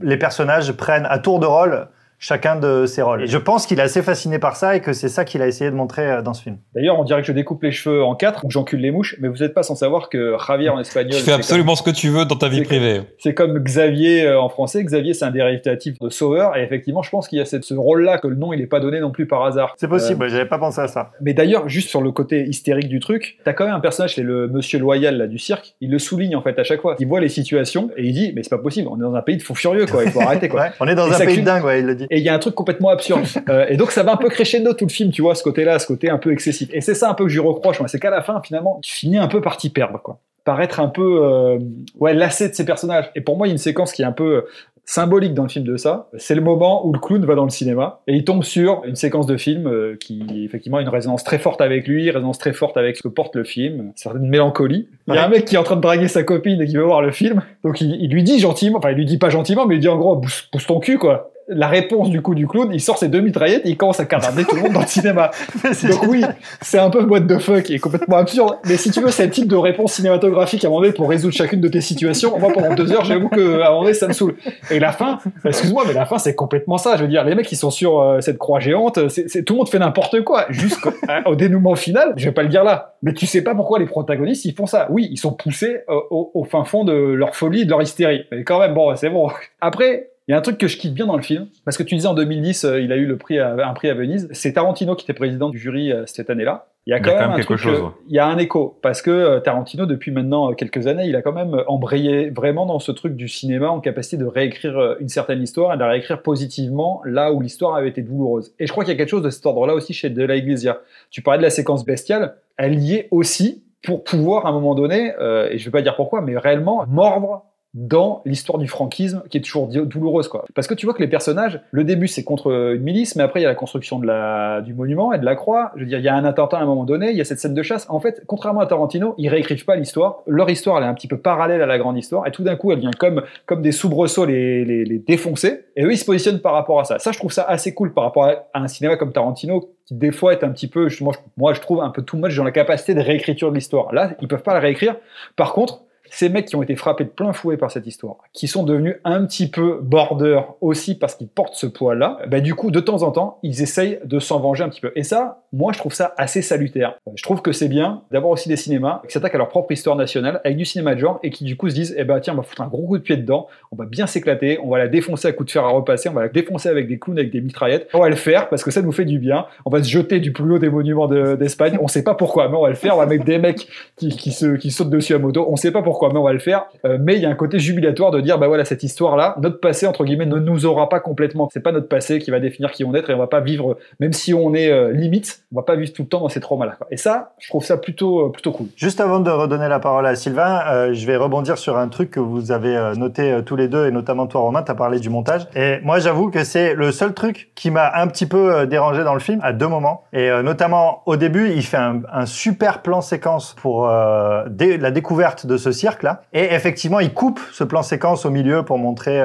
les 0.00 0.16
personnages 0.16 0.72
prennent 0.72 1.06
à 1.08 1.18
tour 1.18 1.38
de 1.38 1.46
rôle 1.46 1.88
chacun 2.22 2.54
de 2.54 2.86
ses 2.86 3.02
rôles. 3.02 3.24
Et 3.24 3.26
je 3.26 3.36
pense 3.36 3.66
qu'il 3.66 3.80
est 3.80 3.82
assez 3.82 4.00
fasciné 4.00 4.38
par 4.38 4.54
ça 4.54 4.76
et 4.76 4.80
que 4.80 4.92
c'est 4.92 5.08
ça 5.08 5.24
qu'il 5.24 5.42
a 5.42 5.48
essayé 5.48 5.70
de 5.70 5.74
montrer 5.74 6.08
euh, 6.08 6.22
dans 6.22 6.34
ce 6.34 6.42
film. 6.42 6.56
D'ailleurs, 6.74 6.98
on 6.98 7.02
dirait 7.02 7.20
que 7.20 7.26
je 7.26 7.32
découpe 7.32 7.64
les 7.64 7.72
cheveux 7.72 8.04
en 8.04 8.14
quatre 8.14 8.44
ou 8.44 8.46
que 8.46 8.52
j'encule 8.52 8.80
les 8.80 8.92
mouches, 8.92 9.16
mais 9.20 9.26
vous 9.26 9.38
n'êtes 9.38 9.54
pas 9.54 9.64
sans 9.64 9.74
savoir 9.74 10.08
que 10.08 10.36
Javier 10.46 10.68
en 10.68 10.78
espagnol. 10.78 11.12
Tu 11.18 11.22
fais 11.24 11.32
absolument 11.32 11.74
ce 11.74 11.82
que 11.82 11.90
tu 11.90 12.08
veux 12.10 12.24
dans 12.24 12.36
ta 12.36 12.48
vie 12.48 12.62
privée. 12.62 13.00
C'est 13.18 13.34
comme 13.34 13.58
Xavier 13.58 14.24
euh, 14.24 14.40
en 14.40 14.48
français. 14.48 14.84
Xavier, 14.84 15.14
c'est 15.14 15.24
un 15.24 15.32
dérivatif 15.32 15.98
de 15.98 16.08
Sauveur. 16.10 16.56
Et 16.56 16.62
effectivement, 16.62 17.02
je 17.02 17.10
pense 17.10 17.26
qu'il 17.26 17.38
y 17.38 17.42
a 17.42 17.44
cette- 17.44 17.64
ce 17.64 17.74
rôle-là, 17.74 18.18
que 18.18 18.28
le 18.28 18.36
nom, 18.36 18.52
il 18.52 18.60
n'est 18.60 18.66
pas 18.66 18.78
donné 18.78 19.00
non 19.00 19.10
plus 19.10 19.26
par 19.26 19.44
hasard. 19.44 19.74
C'est 19.76 19.88
possible, 19.88 20.24
Euh, 20.24 20.28
j'avais 20.28 20.46
pas 20.48 20.58
pensé 20.58 20.80
à 20.80 20.86
ça. 20.86 21.10
mais 21.20 21.34
d'ailleurs, 21.34 21.68
juste 21.68 21.88
sur 21.88 22.00
le 22.02 22.12
côté 22.12 22.44
hystérique 22.46 22.88
du 22.88 23.00
truc, 23.00 23.38
t'as 23.44 23.52
quand 23.52 23.64
même 23.64 23.74
un 23.74 23.80
personnage, 23.80 24.14
c'est 24.14 24.22
le 24.22 24.46
monsieur 24.46 24.78
loyal 24.78 25.16
là, 25.18 25.26
du 25.26 25.38
cirque. 25.38 25.74
Il 25.80 25.90
le 25.90 25.98
souligne 25.98 26.36
en 26.36 26.42
fait 26.42 26.56
à 26.58 26.62
chaque 26.64 26.80
fois. 26.80 26.94
Il 27.00 27.08
voit 27.08 27.20
les 27.20 27.28
situations 27.28 27.90
et 27.96 28.04
il 28.06 28.12
dit 28.12 28.32
Mais 28.36 28.42
c'est 28.44 28.50
pas 28.50 28.58
possible, 28.58 28.86
on 28.90 28.96
est 28.96 29.02
dans 29.02 29.14
un 29.16 29.22
pays 29.22 29.36
de 29.38 29.42
fous 29.42 29.54
furieux, 29.56 29.86
quoi. 29.86 30.04
Il 30.04 30.10
faut 30.12 30.20
arrêter, 30.20 30.48
quoi. 30.48 30.60
Ouais, 30.62 30.68
on 30.78 30.86
est 30.86 30.94
dans 30.94 31.10
Et 31.10 31.14
un 31.14 31.18
pays 31.18 31.34
cul- 31.34 31.40
de 31.40 31.46
dingue, 31.46 31.64
ouais, 31.64 31.80
il 31.80 31.86
le 31.86 31.94
dit. 31.96 32.06
Et 32.12 32.18
il 32.18 32.24
y 32.24 32.28
a 32.28 32.34
un 32.34 32.38
truc 32.38 32.54
complètement 32.54 32.90
absurde. 32.90 33.22
Euh, 33.48 33.66
et 33.68 33.76
donc 33.76 33.90
ça 33.90 34.02
va 34.04 34.12
un 34.12 34.16
peu 34.16 34.28
crescendo 34.28 34.72
tout 34.72 34.84
le 34.84 34.90
film, 34.90 35.10
tu 35.10 35.20
vois, 35.20 35.34
ce 35.34 35.42
côté-là, 35.42 35.78
ce 35.78 35.86
côté 35.86 36.08
un 36.08 36.18
peu 36.18 36.32
excessif. 36.32 36.68
Et 36.72 36.80
c'est 36.80 36.94
ça 36.94 37.10
un 37.10 37.14
peu 37.14 37.24
que 37.24 37.30
je 37.30 37.40
lui 37.40 37.46
reproche, 37.46 37.80
moi. 37.80 37.88
C'est 37.88 37.98
qu'à 37.98 38.10
la 38.10 38.22
fin, 38.22 38.40
finalement, 38.42 38.78
tu 38.82 38.92
finis 38.92 39.18
un 39.18 39.26
peu 39.26 39.40
par 39.40 39.56
t'y 39.56 39.68
perdre, 39.68 40.00
quoi. 40.00 40.20
Par 40.44 40.60
être 40.62 40.78
un 40.78 40.88
peu, 40.88 41.24
euh, 41.24 41.58
ouais, 41.98 42.14
lassé 42.14 42.48
de 42.48 42.54
ces 42.54 42.64
personnages. 42.64 43.10
Et 43.16 43.20
pour 43.20 43.36
moi, 43.36 43.46
il 43.46 43.50
y 43.50 43.52
a 43.52 43.54
une 43.54 43.58
séquence 43.58 43.92
qui 43.92 44.02
est 44.02 44.04
un 44.04 44.12
peu 44.12 44.36
euh, 44.36 44.42
symbolique 44.84 45.34
dans 45.34 45.44
le 45.44 45.48
film 45.48 45.64
de 45.64 45.76
ça. 45.76 46.08
C'est 46.18 46.34
le 46.34 46.40
moment 46.40 46.86
où 46.86 46.92
le 46.92 46.98
clown 46.98 47.24
va 47.24 47.34
dans 47.34 47.44
le 47.44 47.50
cinéma 47.50 48.00
et 48.06 48.14
il 48.14 48.24
tombe 48.24 48.42
sur 48.42 48.82
une 48.84 48.96
séquence 48.96 49.26
de 49.26 49.36
film 49.36 49.66
euh, 49.66 49.96
qui, 49.98 50.44
effectivement, 50.44 50.78
a 50.78 50.82
une 50.82 50.88
résonance 50.88 51.24
très 51.24 51.38
forte 51.38 51.60
avec 51.60 51.86
lui, 51.86 52.10
résonance 52.10 52.38
très 52.38 52.52
forte 52.52 52.76
avec 52.76 52.96
ce 52.96 53.02
que 53.02 53.08
porte 53.08 53.36
le 53.36 53.44
film, 53.44 53.76
une 53.76 53.92
certaine 53.96 54.28
mélancolie. 54.28 54.88
Il 55.08 55.14
y 55.14 55.18
a 55.18 55.24
un 55.24 55.28
mec 55.28 55.44
qui 55.44 55.56
est 55.56 55.58
en 55.58 55.64
train 55.64 55.76
de 55.76 55.80
draguer 55.80 56.08
sa 56.08 56.22
copine 56.22 56.60
et 56.60 56.66
qui 56.66 56.76
veut 56.76 56.84
voir 56.84 57.02
le 57.02 57.10
film. 57.10 57.42
Donc 57.64 57.80
il, 57.80 57.96
il 58.00 58.10
lui 58.10 58.22
dit 58.22 58.38
gentiment, 58.38 58.78
enfin 58.78 58.90
il 58.90 58.96
lui 58.96 59.04
dit 59.04 59.18
pas 59.18 59.30
gentiment, 59.30 59.66
mais 59.66 59.76
il 59.76 59.80
dit 59.80 59.88
en 59.88 59.96
gros, 59.96 60.16
pousse, 60.16 60.42
pousse 60.50 60.66
ton 60.66 60.78
cul, 60.78 60.98
quoi. 60.98 61.32
La 61.48 61.66
réponse 61.66 62.08
du 62.10 62.22
coup 62.22 62.34
du 62.34 62.46
clown, 62.46 62.70
il 62.72 62.80
sort 62.80 62.98
ses 62.98 63.08
deux 63.08 63.20
mitraillettes 63.20 63.66
et 63.66 63.70
il 63.70 63.76
commence 63.76 63.98
à 63.98 64.04
canarder 64.04 64.44
tout 64.44 64.54
le 64.54 64.62
monde 64.62 64.72
dans 64.72 64.80
le 64.80 64.86
cinéma. 64.86 65.32
Donc 65.64 66.04
oui, 66.08 66.22
c'est 66.60 66.78
un 66.78 66.88
peu 66.88 67.02
what 67.02 67.22
the 67.22 67.38
fuck 67.38 67.68
et 67.68 67.80
complètement 67.80 68.18
absurde. 68.18 68.58
Mais 68.64 68.76
si 68.76 68.90
tu 68.92 69.00
veux, 69.00 69.10
c'est 69.10 69.24
le 69.24 69.32
type 69.32 69.48
de 69.48 69.56
réponse 69.56 69.94
cinématographique 69.94 70.64
à 70.64 70.68
un 70.68 70.70
moment 70.70 70.82
donné 70.82 70.92
pour 70.92 71.08
résoudre 71.08 71.34
chacune 71.34 71.60
de 71.60 71.66
tes 71.66 71.80
situations. 71.80 72.38
Moi, 72.38 72.52
pendant 72.54 72.74
deux 72.74 72.92
heures, 72.92 73.04
j'avoue 73.04 73.28
que 73.28 73.60
à 73.60 73.66
un 73.66 73.70
moment 73.70 73.82
donné, 73.82 73.94
ça 73.94 74.06
me 74.06 74.12
saoule. 74.12 74.36
Et 74.70 74.78
la 74.78 74.92
fin, 74.92 75.18
excuse-moi, 75.44 75.82
mais 75.86 75.94
la 75.94 76.06
fin, 76.06 76.18
c'est 76.18 76.36
complètement 76.36 76.78
ça. 76.78 76.96
Je 76.96 77.02
veux 77.02 77.08
dire, 77.08 77.24
les 77.24 77.34
mecs, 77.34 77.50
ils 77.50 77.56
sont 77.56 77.70
sur 77.70 78.00
euh, 78.00 78.20
cette 78.20 78.38
croix 78.38 78.60
géante. 78.60 79.08
C'est, 79.08 79.44
tout 79.44 79.54
le 79.54 79.58
monde 79.58 79.68
fait 79.68 79.80
n'importe 79.80 80.22
quoi 80.22 80.46
jusqu'au 80.48 80.90
au 81.26 81.34
dénouement 81.34 81.74
final. 81.74 82.14
Je 82.16 82.26
vais 82.26 82.32
pas 82.32 82.44
le 82.44 82.50
dire 82.50 82.62
là, 82.62 82.94
mais 83.02 83.14
tu 83.14 83.26
sais 83.26 83.42
pas 83.42 83.54
pourquoi 83.54 83.80
les 83.80 83.86
protagonistes 83.86 84.44
ils 84.44 84.54
font 84.54 84.66
ça. 84.66 84.86
Oui, 84.92 85.08
ils 85.10 85.16
sont 85.16 85.32
poussés 85.32 85.80
euh, 85.88 85.94
au, 86.10 86.30
au 86.34 86.44
fin 86.44 86.64
fond 86.64 86.84
de 86.84 86.92
leur 86.92 87.34
folie, 87.34 87.64
de 87.64 87.70
leur 87.70 87.82
hystérie. 87.82 88.24
Mais 88.30 88.44
quand 88.44 88.60
même, 88.60 88.74
bon, 88.74 88.94
c'est 88.96 89.10
bon. 89.10 89.28
Après. 89.60 90.08
Il 90.28 90.30
y 90.30 90.34
a 90.34 90.38
un 90.38 90.40
truc 90.40 90.56
que 90.56 90.68
je 90.68 90.76
kiffe 90.78 90.92
bien 90.92 91.06
dans 91.06 91.16
le 91.16 91.22
film, 91.22 91.48
parce 91.64 91.76
que 91.76 91.82
tu 91.82 91.96
disais 91.96 92.06
en 92.06 92.14
2010, 92.14 92.64
euh, 92.64 92.80
il 92.80 92.92
a 92.92 92.96
eu 92.96 93.06
le 93.06 93.16
prix 93.16 93.40
à- 93.40 93.56
un 93.68 93.74
prix 93.74 93.90
à 93.90 93.94
Venise. 93.94 94.28
C'est 94.30 94.52
Tarantino 94.52 94.94
qui 94.94 95.04
était 95.04 95.14
président 95.14 95.48
du 95.50 95.58
jury 95.58 95.90
euh, 95.90 96.04
cette 96.06 96.30
année-là. 96.30 96.68
Il 96.86 96.90
y 96.90 96.94
a 96.94 97.00
quand, 97.00 97.12
même, 97.12 97.30
un 97.30 97.34
quelque 97.34 97.54
truc, 97.54 97.58
chose, 97.58 97.90
il 98.08 98.14
y 98.14 98.20
a 98.20 98.26
un 98.26 98.38
écho 98.38 98.78
parce 98.82 99.02
que 99.02 99.40
Tarantino 99.40 99.84
depuis 99.84 100.10
maintenant 100.10 100.52
quelques 100.52 100.88
années 100.88 101.04
il 101.06 101.14
a 101.14 101.22
quand 101.22 101.32
même 101.32 101.62
embrayé 101.68 102.30
vraiment 102.30 102.66
dans 102.66 102.80
ce 102.80 102.90
truc 102.90 103.14
du 103.14 103.28
cinéma 103.28 103.68
en 103.68 103.78
capacité 103.80 104.16
de 104.16 104.24
réécrire 104.24 104.96
une 104.98 105.08
certaine 105.08 105.40
histoire 105.42 105.72
et 105.72 105.76
de 105.76 105.80
la 105.80 105.88
réécrire 105.90 106.22
positivement 106.22 107.00
là 107.04 107.32
où 107.32 107.40
l'histoire 107.40 107.76
avait 107.76 107.88
été 107.88 108.02
douloureuse 108.02 108.52
et 108.58 108.66
je 108.66 108.72
crois 108.72 108.82
qu'il 108.82 108.92
y 108.92 108.96
a 108.96 108.98
quelque 108.98 109.10
chose 109.10 109.22
de 109.22 109.30
cet 109.30 109.46
ordre 109.46 109.64
là 109.64 109.74
aussi 109.74 109.92
chez 109.92 110.10
De 110.10 110.24
La 110.24 110.34
Iglesia 110.34 110.80
tu 111.12 111.22
parlais 111.22 111.38
de 111.38 111.44
la 111.44 111.50
séquence 111.50 111.84
bestiale 111.84 112.34
elle 112.56 112.80
y 112.80 112.94
est 112.96 113.06
aussi 113.12 113.62
pour 113.82 114.04
pouvoir 114.04 114.46
à 114.46 114.50
un 114.50 114.52
moment 114.52 114.74
donné 114.74 115.14
euh, 115.18 115.48
et 115.50 115.58
je 115.58 115.64
vais 115.64 115.70
pas 115.70 115.82
dire 115.82 115.96
pourquoi 115.96 116.20
mais 116.20 116.36
réellement 116.36 116.86
mordre 116.86 117.44
dans 117.74 118.20
l'histoire 118.26 118.58
du 118.58 118.68
franquisme 118.68 119.22
qui 119.30 119.38
est 119.38 119.40
toujours 119.40 119.66
douloureuse 119.66 120.28
quoi. 120.28 120.44
Parce 120.54 120.66
que 120.66 120.74
tu 120.74 120.84
vois 120.84 120.94
que 120.94 121.00
les 121.00 121.08
personnages 121.08 121.58
le 121.70 121.84
début 121.84 122.06
c'est 122.06 122.22
contre 122.22 122.50
euh, 122.50 122.74
une 122.74 122.82
milice 122.82 123.16
mais 123.16 123.22
après 123.22 123.40
il 123.40 123.44
y 123.44 123.46
a 123.46 123.48
la 123.48 123.54
construction 123.54 123.98
de 123.98 124.06
la 124.06 124.60
du 124.60 124.74
monument 124.74 125.14
et 125.14 125.18
de 125.18 125.24
la 125.24 125.34
croix. 125.36 125.72
Je 125.76 125.80
veux 125.80 125.86
dire 125.86 125.98
il 125.98 126.04
y 126.04 126.08
a 126.08 126.14
un 126.14 126.24
attentat 126.26 126.58
à 126.58 126.60
un 126.60 126.66
moment 126.66 126.84
donné 126.84 127.10
il 127.12 127.16
y 127.16 127.22
a 127.22 127.24
cette 127.24 127.38
scène 127.38 127.54
de 127.54 127.62
chasse. 127.62 127.86
En 127.88 127.98
fait 127.98 128.22
contrairement 128.26 128.60
à 128.60 128.66
Tarantino 128.66 129.14
ils 129.16 129.28
réécrivent 129.30 129.64
pas 129.64 129.76
l'histoire. 129.76 130.18
Leur 130.26 130.50
histoire 130.50 130.76
elle 130.78 130.84
est 130.84 130.86
un 130.86 130.92
petit 130.92 131.08
peu 131.08 131.16
parallèle 131.16 131.62
à 131.62 131.66
la 131.66 131.78
grande 131.78 131.96
histoire 131.96 132.26
et 132.26 132.30
tout 132.30 132.42
d'un 132.42 132.56
coup 132.56 132.72
elle 132.72 132.80
vient 132.80 132.90
comme 132.98 133.22
comme 133.46 133.62
des 133.62 133.72
soubresauts 133.72 134.26
les, 134.26 134.66
les, 134.66 134.84
les 134.84 134.98
défoncer 134.98 135.64
et 135.74 135.84
eux 135.84 135.92
ils 135.92 135.96
se 135.98 136.04
positionnent 136.04 136.40
par 136.40 136.52
rapport 136.52 136.78
à 136.78 136.84
ça. 136.84 136.98
Ça 136.98 137.10
je 137.10 137.18
trouve 137.18 137.32
ça 137.32 137.44
assez 137.44 137.72
cool 137.72 137.94
par 137.94 138.04
rapport 138.04 138.24
à, 138.24 138.34
un 138.52 138.68
cinéma 138.68 138.96
comme 138.96 139.12
Tarantino 139.12 139.70
qui 139.86 139.94
des 139.94 140.12
fois 140.12 140.32
est 140.34 140.44
un 140.44 140.50
petit 140.50 140.68
peu 140.68 140.90
justement, 140.90 141.12
je- 141.12 141.18
moi 141.38 141.54
je 141.54 141.60
trouve 141.60 141.80
un 141.80 141.88
peu 141.90 142.02
too 142.02 142.18
much 142.18 142.36
dans 142.36 142.44
la 142.44 142.52
capacité 142.52 142.94
de 142.94 143.00
réécriture 143.00 143.48
de 143.48 143.54
l'histoire. 143.54 143.94
Là 143.94 144.10
ils 144.20 144.28
peuvent 144.28 144.42
pas 144.42 144.52
la 144.52 144.60
réécrire. 144.60 144.96
Par 145.36 145.54
contre 145.54 145.80
ces 146.10 146.28
mecs 146.28 146.46
qui 146.46 146.56
ont 146.56 146.62
été 146.62 146.76
frappés 146.76 147.04
de 147.04 147.10
plein 147.10 147.32
fouet 147.32 147.56
par 147.56 147.70
cette 147.70 147.86
histoire, 147.86 148.16
qui 148.32 148.48
sont 148.48 148.64
devenus 148.64 148.96
un 149.04 149.24
petit 149.24 149.48
peu 149.48 149.78
border 149.82 150.40
aussi 150.60 150.94
parce 150.94 151.14
qu'ils 151.14 151.28
portent 151.28 151.54
ce 151.54 151.66
poids-là, 151.66 152.18
bah 152.28 152.40
du 152.40 152.54
coup, 152.54 152.70
de 152.70 152.80
temps 152.80 153.02
en 153.02 153.10
temps, 153.10 153.38
ils 153.42 153.62
essayent 153.62 154.00
de 154.04 154.18
s'en 154.18 154.40
venger 154.40 154.64
un 154.64 154.68
petit 154.68 154.80
peu. 154.80 154.92
Et 154.94 155.04
ça, 155.04 155.41
moi, 155.52 155.72
je 155.72 155.78
trouve 155.78 155.92
ça 155.92 156.14
assez 156.16 156.40
salutaire. 156.42 156.94
Euh, 157.06 157.12
Je 157.14 157.22
trouve 157.22 157.42
que 157.42 157.52
c'est 157.52 157.68
bien 157.68 158.02
d'avoir 158.10 158.32
aussi 158.32 158.48
des 158.48 158.56
cinémas 158.56 159.02
qui 159.06 159.12
s'attaquent 159.12 159.34
à 159.34 159.38
leur 159.38 159.48
propre 159.48 159.72
histoire 159.72 159.96
nationale 159.96 160.40
avec 160.44 160.56
du 160.56 160.64
cinéma 160.64 160.94
de 160.94 161.00
genre 161.00 161.18
et 161.22 161.30
qui 161.30 161.44
du 161.44 161.56
coup 161.56 161.68
se 161.68 161.74
disent, 161.74 161.94
eh 161.98 162.04
ben 162.04 162.20
tiens, 162.20 162.32
on 162.32 162.36
va 162.38 162.42
foutre 162.42 162.62
un 162.62 162.68
gros 162.68 162.86
coup 162.86 162.98
de 162.98 163.02
pied 163.02 163.16
dedans, 163.16 163.46
on 163.70 163.76
va 163.76 163.84
bien 163.84 164.06
s'éclater, 164.06 164.58
on 164.62 164.68
va 164.70 164.78
la 164.78 164.88
défoncer 164.88 165.28
à 165.28 165.32
coups 165.32 165.48
de 165.48 165.52
fer 165.52 165.64
à 165.64 165.68
repasser, 165.68 166.08
on 166.08 166.12
va 166.12 166.22
la 166.22 166.28
défoncer 166.28 166.68
avec 166.68 166.88
des 166.88 166.98
clowns, 166.98 167.18
avec 167.18 167.30
des 167.30 167.40
mitraillettes. 167.40 167.88
On 167.94 168.00
va 168.00 168.08
le 168.08 168.16
faire 168.16 168.48
parce 168.48 168.64
que 168.64 168.70
ça 168.70 168.82
nous 168.82 168.92
fait 168.92 169.04
du 169.04 169.18
bien. 169.18 169.46
On 169.66 169.70
va 169.70 169.82
se 169.82 169.88
jeter 169.88 170.20
du 170.20 170.32
plus 170.32 170.52
haut 170.54 170.58
des 170.58 170.70
monuments 170.70 171.06
de- 171.06 171.34
d'Espagne. 171.36 171.78
On 171.80 171.88
sait 171.88 172.02
pas 172.04 172.14
pourquoi, 172.14 172.48
mais 172.48 172.56
on 172.56 172.62
va 172.62 172.68
le 172.70 172.74
faire. 172.74 172.94
On 172.94 172.98
va 172.98 173.06
mettre 173.06 173.24
des 173.24 173.38
mecs 173.38 173.68
qui, 173.96 174.08
qui, 174.10 174.32
se, 174.32 174.56
qui 174.56 174.70
sautent 174.70 174.90
dessus 174.90 175.14
à 175.14 175.18
moto. 175.18 175.46
On 175.50 175.56
sait 175.56 175.70
pas 175.72 175.82
pourquoi, 175.82 176.10
mais 176.12 176.18
on 176.18 176.22
va 176.24 176.32
le 176.32 176.38
faire. 176.38 176.64
Euh, 176.84 176.98
mais 177.00 177.16
il 177.16 177.22
y 177.22 177.26
a 177.26 177.30
un 177.30 177.34
côté 177.34 177.58
jubilatoire 177.58 178.10
de 178.10 178.20
dire, 178.20 178.38
bah 178.38 178.48
voilà, 178.48 178.64
cette 178.64 178.82
histoire-là, 178.82 179.36
notre 179.40 179.60
passé, 179.60 179.86
entre 179.86 180.04
guillemets, 180.04 180.26
ne 180.26 180.38
nous 180.38 180.66
aura 180.66 180.88
pas 180.88 181.00
complètement. 181.00 181.48
C'est 181.52 181.60
pas 181.62 181.72
notre 181.72 181.88
passé 181.88 182.18
qui 182.20 182.30
va 182.30 182.40
définir 182.40 182.72
qui 182.72 182.84
on 182.84 182.94
est 182.94 183.08
et 183.08 183.14
on 183.14 183.18
va 183.18 183.26
pas 183.26 183.40
vivre, 183.40 183.76
même 184.00 184.12
si 184.12 184.32
on 184.34 184.54
est 184.54 184.70
euh, 184.70 184.92
limite, 184.92 185.41
on 185.52 185.56
va 185.56 185.62
pas 185.62 185.76
vivre 185.76 185.92
tout 185.92 186.02
le 186.02 186.08
temps 186.08 186.20
dans 186.20 186.28
ces 186.28 186.40
traumas-là. 186.40 186.76
Et 186.90 186.96
ça, 186.96 187.32
je 187.38 187.48
trouve 187.48 187.64
ça 187.64 187.76
plutôt, 187.76 188.26
euh, 188.26 188.32
plutôt 188.32 188.52
cool. 188.52 188.68
Juste 188.76 189.00
avant 189.00 189.20
de 189.20 189.30
redonner 189.30 189.68
la 189.68 189.80
parole 189.80 190.06
à 190.06 190.14
Sylvain, 190.14 190.62
euh, 190.68 190.94
je 190.94 191.06
vais 191.06 191.16
rebondir 191.16 191.58
sur 191.58 191.76
un 191.76 191.88
truc 191.88 192.10
que 192.10 192.20
vous 192.20 192.52
avez 192.52 192.74
euh, 192.76 192.94
noté 192.94 193.40
tous 193.44 193.56
les 193.56 193.68
deux, 193.68 193.86
et 193.86 193.90
notamment 193.90 194.26
toi 194.26 194.40
Romain, 194.40 194.62
tu 194.62 194.70
as 194.70 194.74
parlé 194.74 194.98
du 194.98 195.10
montage. 195.10 195.46
Et 195.54 195.78
moi 195.82 195.98
j'avoue 195.98 196.30
que 196.30 196.44
c'est 196.44 196.74
le 196.74 196.90
seul 196.90 197.12
truc 197.12 197.50
qui 197.54 197.70
m'a 197.70 197.92
un 197.94 198.06
petit 198.06 198.26
peu 198.26 198.66
dérangé 198.66 199.04
dans 199.04 199.14
le 199.14 199.20
film, 199.20 199.40
à 199.42 199.52
deux 199.52 199.68
moments. 199.68 200.04
Et 200.12 200.30
notamment 200.42 201.02
au 201.06 201.16
début, 201.16 201.50
il 201.50 201.62
fait 201.62 201.76
un, 201.76 202.26
super 202.26 202.82
plan 202.82 203.00
séquence 203.00 203.54
pour 203.60 203.86
la 203.86 204.90
découverte 204.90 205.46
de 205.46 205.56
ce 205.56 205.72
cirque 205.72 206.02
là. 206.02 206.22
Et 206.32 206.54
effectivement, 206.54 207.00
il 207.00 207.12
coupe 207.12 207.40
ce 207.52 207.64
plan 207.64 207.82
séquence 207.82 208.24
au 208.24 208.30
milieu 208.30 208.64
pour 208.64 208.78
montrer 208.78 209.22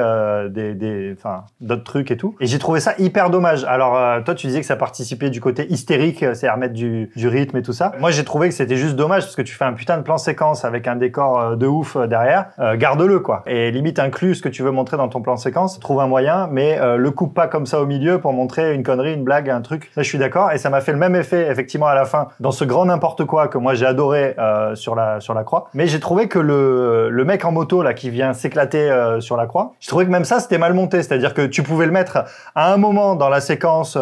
des, 0.50 0.74
des, 0.74 1.16
d'autres 1.60 1.84
trucs 1.84 2.10
et 2.10 2.16
tout. 2.16 2.34
Et 2.40 2.46
j'ai 2.46 2.58
trouvé 2.58 2.80
ça 2.80 2.94
hyper 2.98 3.30
dommage. 3.30 3.64
Alors, 3.64 4.22
toi, 4.24 4.34
tu 4.34 4.46
disais 4.46 4.60
que 4.60 4.66
ça 4.66 4.76
participait 4.76 5.30
du 5.30 5.40
côté 5.40 5.66
hystérique, 5.70 6.17
euh, 6.22 6.34
c'est 6.34 6.48
remettre 6.48 6.74
du, 6.74 7.10
rythme 7.16 7.56
et 7.58 7.62
tout 7.62 7.72
ça. 7.72 7.92
Moi, 7.98 8.10
j'ai 8.10 8.24
trouvé 8.24 8.48
que 8.48 8.54
c'était 8.54 8.76
juste 8.76 8.96
dommage 8.96 9.24
parce 9.24 9.36
que 9.36 9.42
tu 9.42 9.54
fais 9.54 9.64
un 9.64 9.72
putain 9.72 9.98
de 9.98 10.02
plan 10.02 10.18
séquence 10.18 10.64
avec 10.64 10.86
un 10.86 10.96
décor 10.96 11.40
euh, 11.40 11.56
de 11.56 11.66
ouf 11.66 11.96
euh, 11.96 12.06
derrière. 12.06 12.46
Garde-le 12.76 13.20
quoi. 13.20 13.42
Et 13.46 13.70
limite 13.70 13.98
inclus 13.98 14.36
ce 14.36 14.42
que 14.42 14.48
tu 14.48 14.62
veux 14.62 14.70
montrer 14.70 14.96
dans 14.96 15.08
ton 15.08 15.20
plan 15.20 15.36
séquence. 15.36 15.78
Trouve 15.80 16.00
un 16.00 16.06
moyen, 16.06 16.48
mais 16.50 16.78
le 16.96 17.10
coupe 17.10 17.34
pas 17.34 17.46
comme 17.46 17.66
ça 17.66 17.80
au 17.80 17.86
milieu 17.86 18.20
pour 18.20 18.32
montrer 18.32 18.74
une 18.74 18.82
connerie, 18.82 19.14
une 19.14 19.24
blague, 19.24 19.50
un 19.50 19.60
truc. 19.60 19.90
Là, 19.96 20.02
je 20.02 20.08
suis 20.08 20.18
d'accord. 20.18 20.52
Et 20.52 20.58
ça 20.58 20.70
m'a 20.70 20.80
fait 20.80 20.92
le 20.92 20.98
même 20.98 21.14
effet 21.14 21.48
effectivement 21.50 21.86
à 21.86 21.94
la 21.94 22.04
fin 22.04 22.28
dans 22.40 22.50
ce 22.50 22.64
grand 22.64 22.86
n'importe 22.86 23.24
quoi 23.24 23.48
que 23.48 23.58
moi 23.58 23.74
j'ai 23.74 23.86
adoré 23.86 24.36
sur 24.74 24.94
la 24.94 25.20
sur 25.20 25.34
la 25.34 25.44
croix. 25.44 25.68
Mais 25.74 25.86
j'ai 25.86 26.00
trouvé 26.00 26.28
que 26.28 26.38
le 26.38 27.08
le 27.10 27.24
mec 27.24 27.44
en 27.44 27.52
moto 27.52 27.82
là 27.82 27.94
qui 27.94 28.10
vient 28.10 28.32
s'éclater 28.32 29.16
sur 29.20 29.36
la 29.36 29.46
croix, 29.46 29.72
j'ai 29.80 29.88
trouvé 29.88 30.04
que 30.04 30.10
même 30.10 30.24
ça 30.24 30.40
c'était 30.40 30.58
mal 30.58 30.74
monté. 30.74 31.02
C'est-à-dire 31.02 31.34
que 31.34 31.46
tu 31.46 31.62
pouvais 31.62 31.86
le 31.86 31.92
mettre 31.92 32.24
à 32.54 32.72
un 32.72 32.76
moment 32.76 33.14
dans 33.14 33.28
la 33.28 33.40
séquence 33.40 33.96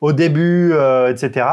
au 0.00 0.12
début, 0.12 0.74
etc. 1.08 1.43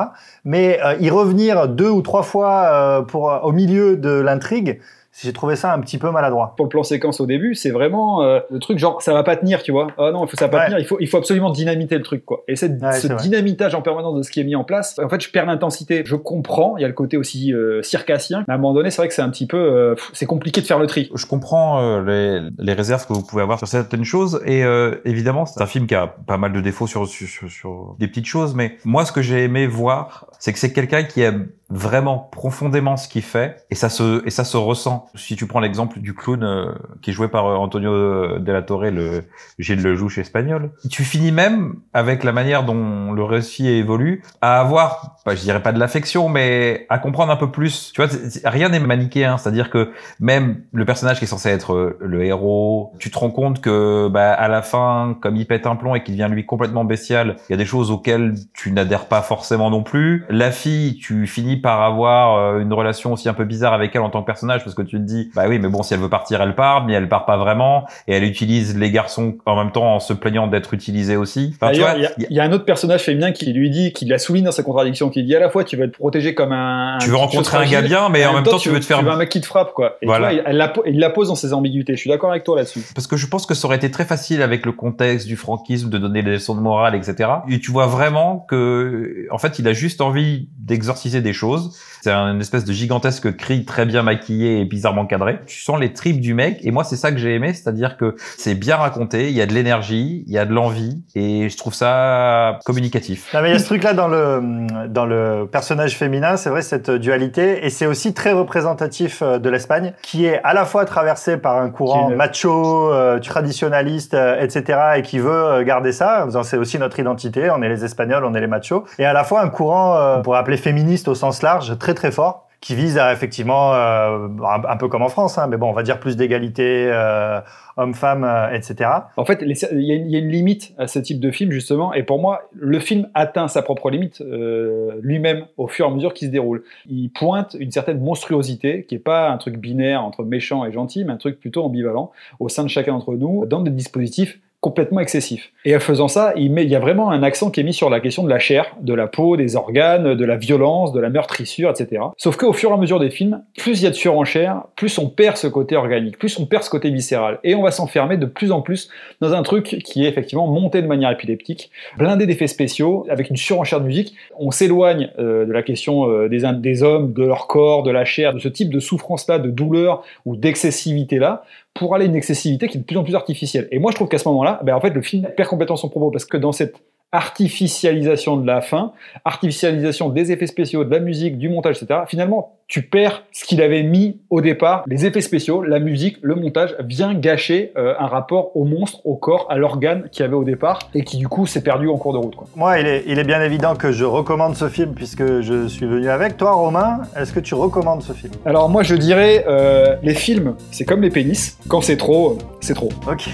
Mais 0.43 0.79
euh, 0.83 0.95
y 0.99 1.09
revenir 1.09 1.67
deux 1.67 1.89
ou 1.89 2.01
trois 2.01 2.23
fois 2.23 2.63
euh, 2.63 3.01
pour 3.01 3.39
au 3.43 3.51
milieu 3.51 3.97
de 3.97 4.11
l'intrigue, 4.11 4.79
j'ai 5.19 5.33
trouvé 5.33 5.55
ça 5.55 5.73
un 5.73 5.79
petit 5.81 5.97
peu 5.97 6.09
maladroit. 6.11 6.53
Pour 6.55 6.65
le 6.65 6.69
plan 6.69 6.83
séquence 6.83 7.19
au 7.19 7.25
début, 7.25 7.53
c'est 7.55 7.71
vraiment 7.71 8.21
euh, 8.23 8.39
le 8.49 8.59
truc 8.59 8.77
genre 8.79 9.01
ça 9.01 9.13
va 9.13 9.23
pas 9.23 9.35
tenir, 9.35 9.61
tu 9.63 9.71
vois. 9.71 9.87
Ah 9.97 10.11
non, 10.11 10.25
il 10.25 10.29
faut 10.29 10.37
ça 10.37 10.45
va 10.45 10.49
pas 10.49 10.57
Ouais. 10.59 10.65
tenir, 10.67 10.79
il 10.79 10.85
faut, 10.85 10.97
il 10.99 11.07
faut 11.07 11.17
absolument 11.17 11.49
dynamiter 11.49 11.97
le 11.97 12.03
truc, 12.03 12.23
quoi. 12.25 12.43
Et 12.47 12.55
cette, 12.55 12.81
Ouais, 12.81 12.93
ce 12.93 13.07
vrai. 13.07 13.17
dynamitage 13.21 13.75
en 13.75 13.81
permanence 13.81 14.15
de 14.15 14.21
ce 14.23 14.31
qui 14.31 14.39
est 14.39 14.43
mis 14.45 14.55
en 14.55 14.63
place, 14.63 14.97
en 15.03 15.09
fait, 15.09 15.21
je 15.21 15.29
perds 15.31 15.45
l'intensité. 15.47 16.03
Je 16.05 16.15
comprends, 16.15 16.77
il 16.77 16.81
y 16.81 16.85
a 16.85 16.87
le 16.87 16.93
côté 16.93 17.17
aussi 17.17 17.53
euh, 17.53 17.81
circassien, 17.81 18.45
mais 18.47 18.53
à 18.53 18.55
un 18.55 18.59
moment 18.59 18.73
donné, 18.73 18.89
c'est 18.89 18.97
vrai 19.01 19.07
que 19.09 19.13
c'est 19.13 19.21
un 19.21 19.29
petit 19.29 19.47
peu, 19.47 19.57
euh, 19.57 19.95
c'est 20.13 20.25
compliqué 20.25 20.61
de 20.61 20.65
faire 20.65 20.79
le 20.79 20.87
tri. 20.87 21.11
Je 21.13 21.25
comprends 21.25 21.81
euh, 21.81 22.01
les, 22.03 22.49
les 22.59 22.73
réserves 22.73 23.05
que 23.05 23.13
vous 23.13 23.23
pouvez 23.23 23.41
avoir 23.41 23.57
sur 23.57 23.67
certaines 23.67 24.05
choses 24.05 24.41
et 24.45 24.63
euh, 24.63 24.95
évidemment 25.05 25.45
c'est 25.45 25.61
un 25.61 25.65
film 25.65 25.87
qui 25.87 25.95
a 25.95 26.07
pas 26.07 26.37
mal 26.37 26.53
de 26.53 26.61
défauts 26.61 26.87
sur, 26.87 27.07
sur, 27.07 27.27
sur- 27.27 27.49
sur 27.49 27.95
des 27.99 28.07
petites 28.07 28.25
choses 28.25 28.55
mais 28.55 28.77
moi 28.85 29.05
ce 29.05 29.11
que 29.11 29.21
j'ai 29.21 29.43
aimé 29.43 29.67
voir 29.67 30.25
c'est 30.41 30.53
que 30.53 30.59
c'est 30.59 30.73
quelqu'un 30.73 31.03
qui 31.03 31.21
aime 31.21 31.49
vraiment 31.69 32.17
profondément 32.17 32.97
ce 32.97 33.07
qu'il 33.07 33.21
fait 33.21 33.63
et 33.69 33.75
ça 33.75 33.89
se 33.89 34.25
et 34.25 34.29
ça 34.29 34.43
se 34.43 34.57
ressent. 34.57 35.07
Si 35.15 35.35
tu 35.35 35.45
prends 35.45 35.61
l'exemple 35.61 35.99
du 35.99 36.13
clown 36.13 36.43
euh, 36.43 36.71
qui 37.01 37.11
est 37.11 37.13
joué 37.13 37.29
par 37.29 37.45
euh, 37.45 37.55
Antonio 37.55 38.39
de 38.39 38.51
la 38.51 38.61
Torre, 38.61 38.91
le 38.91 39.23
Gilles 39.59 39.81
Lelouch 39.81 40.17
espagnol, 40.17 40.71
tu 40.89 41.03
finis 41.03 41.31
même 41.31 41.75
avec 41.93 42.23
la 42.23 42.33
manière 42.33 42.63
dont 42.63 43.13
le 43.13 43.23
récit 43.23 43.67
évolue 43.67 44.23
à 44.41 44.59
avoir, 44.59 45.17
bah, 45.25 45.35
je 45.35 45.41
dirais 45.41 45.61
pas 45.61 45.71
de 45.71 45.79
l'affection, 45.79 46.27
mais 46.27 46.87
à 46.89 46.97
comprendre 46.97 47.31
un 47.31 47.37
peu 47.37 47.51
plus. 47.51 47.91
Tu 47.93 48.01
vois, 48.01 48.11
rien 48.43 48.69
n'est 48.69 48.79
manichéen, 48.79 49.37
c'est-à-dire 49.37 49.69
que 49.69 49.91
même 50.19 50.63
le 50.73 50.85
personnage 50.85 51.19
qui 51.19 51.25
est 51.25 51.27
censé 51.27 51.49
être 51.49 51.73
euh, 51.73 51.97
le 52.01 52.25
héros, 52.25 52.93
tu 52.99 53.11
te 53.11 53.19
rends 53.19 53.31
compte 53.31 53.61
que 53.61 54.09
bah, 54.09 54.33
à 54.33 54.47
la 54.47 54.63
fin, 54.63 55.15
comme 55.21 55.35
il 55.35 55.45
pète 55.45 55.67
un 55.67 55.75
plomb 55.75 55.93
et 55.93 56.03
qu'il 56.03 56.17
devient 56.17 56.33
lui 56.33 56.45
complètement 56.45 56.83
bestial, 56.83 57.37
il 57.47 57.53
y 57.53 57.55
a 57.55 57.57
des 57.57 57.65
choses 57.65 57.91
auxquelles 57.91 58.33
tu 58.53 58.71
n'adhères 58.71 59.05
pas 59.05 59.21
forcément 59.21 59.69
non 59.69 59.83
plus. 59.83 60.25
La 60.31 60.51
fille, 60.51 60.95
tu 60.97 61.27
finis 61.27 61.57
par 61.57 61.81
avoir 61.81 62.37
euh, 62.37 62.59
une 62.61 62.73
relation 62.73 63.13
aussi 63.13 63.29
un 63.29 63.33
peu 63.33 63.43
bizarre 63.45 63.73
avec 63.73 63.95
elle 63.95 64.01
en 64.01 64.09
tant 64.09 64.21
que 64.21 64.25
personnage 64.25 64.63
parce 64.63 64.75
que 64.75 64.81
tu 64.81 64.97
te 64.97 65.01
dis 65.03 65.29
bah 65.35 65.43
oui 65.47 65.59
mais 65.59 65.67
bon 65.67 65.83
si 65.83 65.93
elle 65.93 65.99
veut 65.99 66.09
partir 66.09 66.41
elle 66.41 66.55
part 66.55 66.85
mais 66.85 66.93
elle 66.93 67.07
part 67.09 67.25
pas 67.25 67.37
vraiment 67.37 67.85
et 68.07 68.13
elle 68.15 68.23
utilise 68.23 68.77
les 68.77 68.91
garçons 68.91 69.35
en 69.45 69.55
même 69.55 69.71
temps 69.71 69.95
en 69.95 69.99
se 69.99 70.13
plaignant 70.13 70.47
d'être 70.47 70.73
utilisée 70.73 71.15
aussi. 71.17 71.53
Enfin, 71.55 71.71
D'ailleurs, 71.71 71.95
il 71.97 72.03
y, 72.03 72.05
a- 72.05 72.11
y 72.29 72.33
y 72.35 72.39
un 72.39 72.51
autre 72.51 72.65
personnage 72.65 73.01
féminin 73.03 73.31
qui 73.31 73.51
lui 73.53 73.69
dit, 73.69 73.91
qui 73.93 74.05
la 74.05 74.17
souligne 74.17 74.45
dans 74.45 74.51
sa 74.51 74.63
contradiction, 74.63 75.09
qui 75.09 75.23
dit 75.23 75.35
à 75.35 75.39
la 75.39 75.49
fois 75.49 75.63
tu 75.63 75.75
veux 75.77 75.83
être 75.85 75.97
protégé 75.97 76.33
comme 76.33 76.51
un. 76.51 76.97
tu 77.01 77.09
veux 77.09 77.15
rencontrer 77.17 77.57
un 77.57 77.65
gars 77.69 77.81
bien 77.81 78.09
mais 78.09 78.25
en 78.25 78.33
même 78.33 78.43
temps 78.43 78.57
tu 78.57 78.69
veux 78.69 78.79
te 78.79 78.85
faire 78.85 78.99
Tu 78.99 79.05
veux 79.05 79.11
un 79.11 79.17
mec 79.17 79.29
qui 79.29 79.41
te 79.41 79.45
frappe, 79.45 79.73
quoi. 79.73 79.97
Et 80.01 80.05
Voilà. 80.05 80.29
tu 80.29 80.35
vois, 80.35 80.43
il, 80.43 80.49
elle 80.49 80.57
la, 80.57 80.73
il 80.85 80.99
la 80.99 81.09
pose 81.09 81.27
dans 81.27 81.35
ses 81.35 81.53
ambiguïtés. 81.53 81.93
Je 81.95 81.99
suis 81.99 82.09
d'accord 82.09 82.31
avec 82.31 82.43
toi 82.43 82.55
là-dessus. 82.55 82.81
Parce 82.95 83.07
que 83.07 83.17
je 83.17 83.27
pense 83.27 83.45
que 83.45 83.53
ça 83.53 83.67
aurait 83.67 83.77
été 83.77 83.91
très 83.91 84.05
facile 84.05 84.41
avec 84.41 84.65
le 84.65 84.71
contexte 84.71 85.27
du 85.27 85.35
franquisme 85.35 85.89
de 85.89 85.97
donner 85.97 86.23
des 86.23 86.31
leçons 86.31 86.55
de 86.55 86.61
morale, 86.61 86.95
etc. 86.95 87.29
Et 87.49 87.59
tu 87.59 87.71
vois 87.71 87.87
vraiment 87.87 88.45
que, 88.47 89.27
en 89.31 89.37
fait, 89.37 89.59
il 89.59 89.67
a 89.67 89.73
juste 89.73 90.01
envie 90.01 90.20
d'exorciser 90.57 91.21
des 91.21 91.33
choses. 91.33 91.77
C'est 92.01 92.11
un 92.11 92.39
espèce 92.39 92.65
de 92.65 92.73
gigantesque 92.73 93.35
cri 93.35 93.63
très 93.63 93.85
bien 93.85 94.01
maquillé 94.01 94.61
et 94.61 94.65
bizarrement 94.65 95.05
cadré. 95.05 95.39
Tu 95.45 95.61
sens 95.61 95.79
les 95.79 95.93
tripes 95.93 96.19
du 96.19 96.33
mec, 96.33 96.59
et 96.63 96.71
moi 96.71 96.83
c'est 96.83 96.95
ça 96.95 97.11
que 97.11 97.17
j'ai 97.17 97.35
aimé, 97.35 97.53
c'est-à-dire 97.53 97.95
que 97.95 98.15
c'est 98.37 98.55
bien 98.55 98.75
raconté, 98.75 99.29
il 99.29 99.35
y 99.35 99.41
a 99.41 99.45
de 99.45 99.53
l'énergie, 99.53 100.23
il 100.25 100.33
y 100.33 100.39
a 100.39 100.45
de 100.45 100.53
l'envie, 100.53 101.03
et 101.13 101.47
je 101.47 101.57
trouve 101.57 101.75
ça 101.75 102.57
communicatif. 102.65 103.31
Non, 103.33 103.41
mais 103.41 103.49
il 103.49 103.53
y 103.53 103.55
a 103.55 103.59
ce 103.59 103.65
truc-là 103.65 103.93
dans 103.93 104.07
le, 104.07 104.67
dans 104.87 105.05
le 105.05 105.47
personnage 105.51 105.95
féminin, 105.95 106.37
c'est 106.37 106.49
vrai, 106.49 106.63
cette 106.63 106.89
dualité, 106.89 107.65
et 107.65 107.69
c'est 107.69 107.85
aussi 107.85 108.15
très 108.15 108.31
représentatif 108.31 109.21
euh, 109.21 109.37
de 109.37 109.49
l'Espagne, 109.49 109.93
qui 110.01 110.25
est 110.25 110.41
à 110.43 110.53
la 110.53 110.65
fois 110.65 110.85
traversée 110.85 111.37
par 111.37 111.57
un 111.57 111.69
courant 111.69 112.09
macho, 112.09 112.91
euh, 112.91 113.19
traditionnaliste, 113.19 114.13
euh, 114.13 114.41
etc., 114.41 114.79
et 114.97 115.01
qui 115.03 115.19
veut 115.19 115.31
euh, 115.31 115.63
garder 115.63 115.91
ça, 115.91 116.23
en 116.23 116.25
disant 116.27 116.43
c'est 116.43 116.57
aussi 116.57 116.79
notre 116.79 116.99
identité, 116.99 117.49
on 117.49 117.61
est 117.61 117.69
les 117.69 117.85
Espagnols, 117.85 118.25
on 118.25 118.33
est 118.33 118.41
les 118.41 118.47
machos, 118.47 118.85
et 118.99 119.05
à 119.05 119.13
la 119.13 119.23
fois 119.23 119.41
un 119.41 119.49
courant, 119.49 119.95
euh, 119.95 120.10
on 120.17 120.21
pourrait 120.21 120.39
appeler 120.39 120.57
féministe 120.57 121.07
au 121.07 121.15
sens 121.15 121.41
large, 121.41 121.77
très 121.77 121.93
très 121.93 122.11
fort, 122.11 122.47
qui 122.61 122.75
vise 122.75 122.99
à 122.99 123.11
effectivement, 123.11 123.73
euh, 123.73 124.27
un, 124.43 124.77
peu 124.77 124.87
comme 124.87 125.01
en 125.01 125.09
France, 125.09 125.39
hein, 125.39 125.47
mais 125.47 125.57
bon, 125.57 125.67
on 125.69 125.73
va 125.73 125.81
dire 125.81 125.99
plus 125.99 126.15
d'égalité, 126.15 126.89
euh, 126.91 127.41
homme-femme, 127.75 128.23
euh, 128.23 128.51
etc. 128.51 128.87
En 129.17 129.25
fait, 129.25 129.39
il 129.41 129.51
y, 129.51 129.85
y 129.87 130.15
a 130.15 130.19
une 130.19 130.29
limite 130.29 130.71
à 130.77 130.85
ce 130.85 130.99
type 130.99 131.19
de 131.19 131.31
film, 131.31 131.51
justement, 131.51 131.91
et 131.91 132.03
pour 132.03 132.19
moi, 132.19 132.43
le 132.53 132.79
film 132.79 133.09
atteint 133.15 133.47
sa 133.47 133.63
propre 133.63 133.89
limite 133.89 134.21
euh, 134.21 134.91
lui-même 135.01 135.47
au 135.57 135.67
fur 135.67 135.87
et 135.87 135.89
à 135.89 135.91
mesure 135.91 136.13
qu'il 136.13 136.27
se 136.27 136.31
déroule. 136.31 136.63
Il 136.87 137.09
pointe 137.09 137.57
une 137.59 137.71
certaine 137.71 137.99
monstruosité, 137.99 138.85
qui 138.87 138.93
n'est 138.93 139.01
pas 139.01 139.31
un 139.31 139.37
truc 139.37 139.57
binaire 139.57 140.03
entre 140.03 140.23
méchant 140.23 140.63
et 140.63 140.71
gentil, 140.71 141.03
mais 141.03 141.13
un 141.13 141.17
truc 141.17 141.39
plutôt 141.39 141.63
ambivalent 141.63 142.11
au 142.39 142.47
sein 142.47 142.63
de 142.63 142.69
chacun 142.69 142.91
d'entre 142.91 143.15
nous, 143.15 143.47
dans 143.47 143.61
des 143.61 143.71
dispositifs 143.71 144.39
complètement 144.61 144.99
excessifs. 144.99 145.51
Et 145.65 145.75
en 145.75 145.79
faisant 145.79 146.07
ça, 146.07 146.33
il, 146.35 146.51
y 146.53 146.75
a 146.75 146.79
vraiment 146.79 147.09
un 147.09 147.23
accent 147.23 147.49
qui 147.49 147.59
est 147.59 147.63
mis 147.63 147.73
sur 147.73 147.89
la 147.89 147.99
question 147.99 148.23
de 148.23 148.29
la 148.29 148.37
chair, 148.37 148.75
de 148.79 148.93
la 148.93 149.07
peau, 149.07 149.35
des 149.35 149.55
organes, 149.55 150.13
de 150.13 150.25
la 150.25 150.37
violence, 150.37 150.93
de 150.93 150.99
la 150.99 151.09
meurtrissure, 151.09 151.71
etc. 151.71 152.03
Sauf 152.15 152.37
qu'au 152.37 152.53
fur 152.53 152.69
et 152.69 152.73
à 152.73 152.77
mesure 152.77 152.99
des 152.99 153.09
films, 153.09 153.41
plus 153.57 153.81
il 153.81 153.83
y 153.83 153.87
a 153.87 153.89
de 153.89 153.95
surenchère, 153.95 154.61
plus 154.75 154.99
on 154.99 155.09
perd 155.09 155.37
ce 155.37 155.47
côté 155.47 155.75
organique, 155.75 156.19
plus 156.19 156.37
on 156.39 156.45
perd 156.45 156.63
ce 156.63 156.69
côté 156.69 156.91
viscéral. 156.91 157.39
Et 157.43 157.55
on 157.55 157.63
va 157.63 157.71
s'enfermer 157.71 158.17
de 158.17 158.27
plus 158.27 158.51
en 158.51 158.61
plus 158.61 158.89
dans 159.19 159.33
un 159.33 159.41
truc 159.41 159.81
qui 159.83 160.05
est 160.05 160.09
effectivement 160.09 160.45
monté 160.45 160.83
de 160.83 160.87
manière 160.87 161.09
épileptique, 161.09 161.71
blindé 161.97 162.27
d'effets 162.27 162.45
spéciaux, 162.45 163.07
avec 163.09 163.31
une 163.31 163.37
surenchère 163.37 163.81
de 163.81 163.85
musique. 163.85 164.15
On 164.37 164.51
s'éloigne 164.51 165.09
euh, 165.17 165.45
de 165.45 165.51
la 165.51 165.63
question 165.63 166.07
euh, 166.07 166.29
des, 166.29 166.43
des 166.59 166.83
hommes, 166.83 167.13
de 167.13 167.23
leur 167.23 167.47
corps, 167.47 167.81
de 167.81 167.91
la 167.91 168.05
chair, 168.05 168.35
de 168.35 168.39
ce 168.39 168.47
type 168.47 168.71
de 168.71 168.79
souffrance-là, 168.79 169.39
de 169.39 169.49
douleur 169.49 170.03
ou 170.25 170.35
d'excessivité-là, 170.35 171.43
pour 171.73 171.95
aller 171.95 172.05
à 172.05 172.07
une 172.07 172.15
excessivité 172.15 172.67
qui 172.67 172.77
est 172.77 172.81
de 172.81 172.85
plus 172.85 172.97
en 172.97 173.03
plus 173.03 173.15
artificielle. 173.15 173.67
Et 173.71 173.79
moi, 173.79 173.91
je 173.91 173.95
trouve 173.95 174.07
qu'à 174.07 174.17
ce 174.17 174.27
moment-là, 174.29 174.59
ben, 174.63 174.75
en 174.75 174.81
fait, 174.81 174.91
le 174.91 175.01
film 175.01 175.27
perd 175.35 175.49
complètement 175.49 175.77
son 175.77 175.89
propos, 175.89 176.11
parce 176.11 176.25
que 176.25 176.37
dans 176.37 176.51
cette 176.51 176.75
artificialisation 177.11 178.37
de 178.37 178.47
la 178.47 178.61
fin, 178.61 178.93
artificialisation 179.25 180.09
des 180.09 180.31
effets 180.31 180.47
spéciaux, 180.47 180.85
de 180.85 180.91
la 180.91 180.99
musique, 180.99 181.37
du 181.37 181.49
montage, 181.49 181.81
etc. 181.81 182.01
Finalement, 182.07 182.57
tu 182.71 182.81
perds 182.83 183.23
ce 183.33 183.43
qu'il 183.43 183.61
avait 183.61 183.83
mis 183.83 184.21
au 184.29 184.39
départ, 184.39 184.85
les 184.87 185.05
effets 185.05 185.19
spéciaux, 185.19 185.61
la 185.61 185.79
musique, 185.79 186.17
le 186.21 186.35
montage, 186.35 186.73
vient 186.79 187.13
gâcher 187.13 187.73
euh, 187.77 187.95
un 187.99 188.07
rapport 188.07 188.55
au 188.55 188.63
monstre, 188.63 189.05
au 189.05 189.15
corps, 189.15 189.45
à 189.49 189.57
l'organe 189.57 190.07
qu'il 190.09 190.23
y 190.23 190.25
avait 190.25 190.37
au 190.37 190.45
départ, 190.45 190.79
et 190.95 191.03
qui 191.03 191.17
du 191.17 191.27
coup 191.27 191.45
s'est 191.45 191.63
perdu 191.63 191.89
en 191.89 191.97
cours 191.97 192.13
de 192.13 192.17
route. 192.17 192.33
Quoi. 192.33 192.47
Moi, 192.55 192.79
il 192.79 192.87
est, 192.87 193.03
il 193.07 193.19
est 193.19 193.25
bien 193.25 193.41
évident 193.41 193.75
que 193.75 193.91
je 193.91 194.05
recommande 194.05 194.55
ce 194.55 194.69
film 194.69 194.93
puisque 194.93 195.41
je 195.41 195.67
suis 195.67 195.85
venu 195.85 196.09
avec. 196.09 196.37
Toi, 196.37 196.53
Romain, 196.53 197.01
est-ce 197.19 197.33
que 197.33 197.41
tu 197.41 197.55
recommandes 197.55 198.03
ce 198.03 198.13
film? 198.13 198.31
Alors 198.45 198.69
moi 198.69 198.83
je 198.83 198.95
dirais, 198.95 199.43
euh, 199.49 199.97
les 200.01 200.15
films, 200.15 200.55
c'est 200.71 200.85
comme 200.85 201.01
les 201.01 201.09
pénis, 201.09 201.57
quand 201.67 201.81
c'est 201.81 201.97
trop, 201.97 202.37
c'est 202.61 202.73
trop. 202.73 202.89
Ok. 203.05 203.27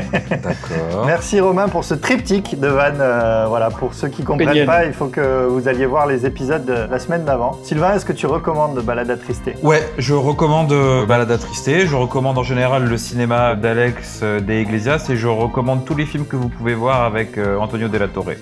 D'accord. 0.30 1.04
Merci 1.04 1.40
Romain 1.40 1.68
pour 1.68 1.82
ce 1.82 1.94
triptyque 1.94 2.60
de 2.60 2.68
vannes. 2.68 3.00
euh, 3.00 3.46
voilà, 3.48 3.70
pour 3.70 3.92
ceux 3.92 4.06
qui 4.06 4.22
comprennent 4.22 4.50
Pénienne. 4.50 4.66
pas, 4.66 4.84
il 4.84 4.92
faut 4.92 5.06
que 5.06 5.46
vous 5.46 5.66
alliez 5.66 5.86
voir 5.86 6.06
les 6.06 6.26
épisodes 6.26 6.64
de 6.64 6.88
la 6.88 6.98
semaine 7.00 7.24
d'avant. 7.24 7.58
Sylvain, 7.64 7.94
est-ce 7.94 8.04
que 8.04 8.12
tu 8.12 8.26
recommandes 8.26 8.83
Balade 8.84 9.10
attristé 9.10 9.54
Ouais, 9.62 9.82
je 9.98 10.14
recommande 10.14 10.72
euh, 10.72 11.06
Balade 11.06 11.30
attristée, 11.30 11.86
je 11.86 11.96
recommande 11.96 12.38
en 12.38 12.42
général 12.42 12.84
le 12.84 12.96
cinéma 12.96 13.54
d'Alex 13.54 14.20
euh, 14.22 14.40
de 14.40 14.52
Iglesias 14.52 15.06
et 15.08 15.16
je 15.16 15.26
recommande 15.26 15.84
tous 15.84 15.96
les 15.96 16.06
films 16.06 16.26
que 16.26 16.36
vous 16.36 16.48
pouvez 16.48 16.74
voir 16.74 17.02
avec 17.02 17.38
euh, 17.38 17.56
Antonio 17.58 17.88
de 17.88 17.98
la 17.98 18.08
Torre. 18.08 18.32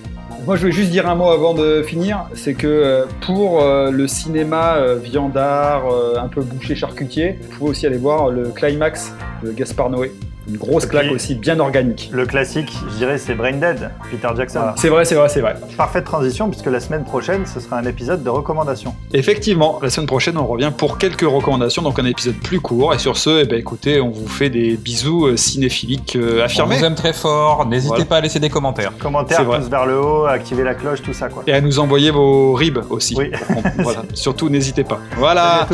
Moi, 0.45 0.57
je 0.57 0.61
voulais 0.61 0.73
juste 0.73 0.91
dire 0.91 1.07
un 1.07 1.15
mot 1.15 1.29
avant 1.29 1.53
de 1.53 1.81
finir. 1.83 2.25
C'est 2.33 2.53
que 2.53 3.05
pour 3.25 3.63
le 3.63 4.07
cinéma 4.07 4.75
viandard, 5.01 5.83
un 6.21 6.27
peu 6.27 6.41
bouché 6.41 6.75
charcutier, 6.75 7.39
vous 7.41 7.57
pouvez 7.57 7.69
aussi 7.69 7.87
aller 7.87 7.97
voir 7.97 8.29
le 8.29 8.49
climax 8.49 9.13
de 9.41 9.53
Gaspard 9.53 9.89
Noé. 9.89 10.11
Une 10.47 10.57
grosse 10.57 10.85
claque 10.85 11.11
aussi, 11.11 11.35
bien 11.35 11.59
organique. 11.59 12.09
Le 12.11 12.25
classique, 12.25 12.71
je 12.91 12.97
dirais, 12.97 13.17
c'est 13.17 13.33
Brain 13.33 13.53
Dead, 13.53 13.89
Peter 14.11 14.27
Jackson. 14.35 14.59
C'est 14.75 14.89
vrai, 14.89 15.05
c'est 15.05 15.15
vrai, 15.15 15.29
c'est 15.29 15.39
vrai. 15.41 15.55
Parfaite 15.77 16.03
transition 16.03 16.49
puisque 16.49 16.65
la 16.65 16.79
semaine 16.79 17.03
prochaine, 17.05 17.45
ce 17.45 17.59
sera 17.59 17.77
un 17.77 17.85
épisode 17.85 18.23
de 18.23 18.29
recommandations. 18.29 18.93
Effectivement, 19.13 19.79
la 19.81 19.89
semaine 19.89 20.07
prochaine, 20.07 20.37
on 20.37 20.45
revient 20.45 20.71
pour 20.77 20.97
quelques 20.97 21.21
recommandations, 21.21 21.81
donc 21.81 21.97
un 21.99 22.05
épisode 22.05 22.35
plus 22.35 22.59
court. 22.59 22.93
Et 22.93 22.99
sur 22.99 23.15
ce, 23.17 23.43
eh 23.43 23.45
ben, 23.45 23.57
écoutez, 23.57 24.01
on 24.01 24.09
vous 24.09 24.27
fait 24.27 24.49
des 24.49 24.75
bisous 24.75 25.27
euh, 25.27 25.37
cinéphiliques 25.37 26.15
euh, 26.15 26.39
On 26.41 26.45
affirmés. 26.45 26.77
vous 26.77 26.83
aime 26.85 26.95
très 26.95 27.13
fort, 27.13 27.65
n'hésitez 27.65 27.87
Voilà. 27.89 28.05
pas 28.05 28.17
à 28.17 28.21
laisser 28.21 28.39
des 28.39 28.49
commentaires. 28.49 28.91
Commentaires, 28.99 29.45
pouce 29.45 29.69
vers 29.69 29.85
le 29.85 29.99
haut, 29.99 30.25
activer 30.25 30.63
la 30.63 30.75
cloche, 30.75 31.01
tout 31.01 31.13
ça 31.13 31.29
quoi. 31.29 31.43
Et 31.47 31.53
à 31.53 31.61
nous 31.61 31.79
envoyer 31.79 32.11
vos 32.11 32.53
ribs 32.53 32.79
aussi. 32.89 33.15
Oui. 33.17 33.31
voilà. 33.79 34.03
Surtout, 34.13 34.49
n'hésitez 34.49 34.83
pas. 34.83 34.99
Voilà. 35.17 35.67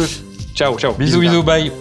Ciao, 0.54 0.78
ciao. 0.78 0.94
Bisous, 0.94 1.22
bisous, 1.22 1.44
bye 1.44 1.72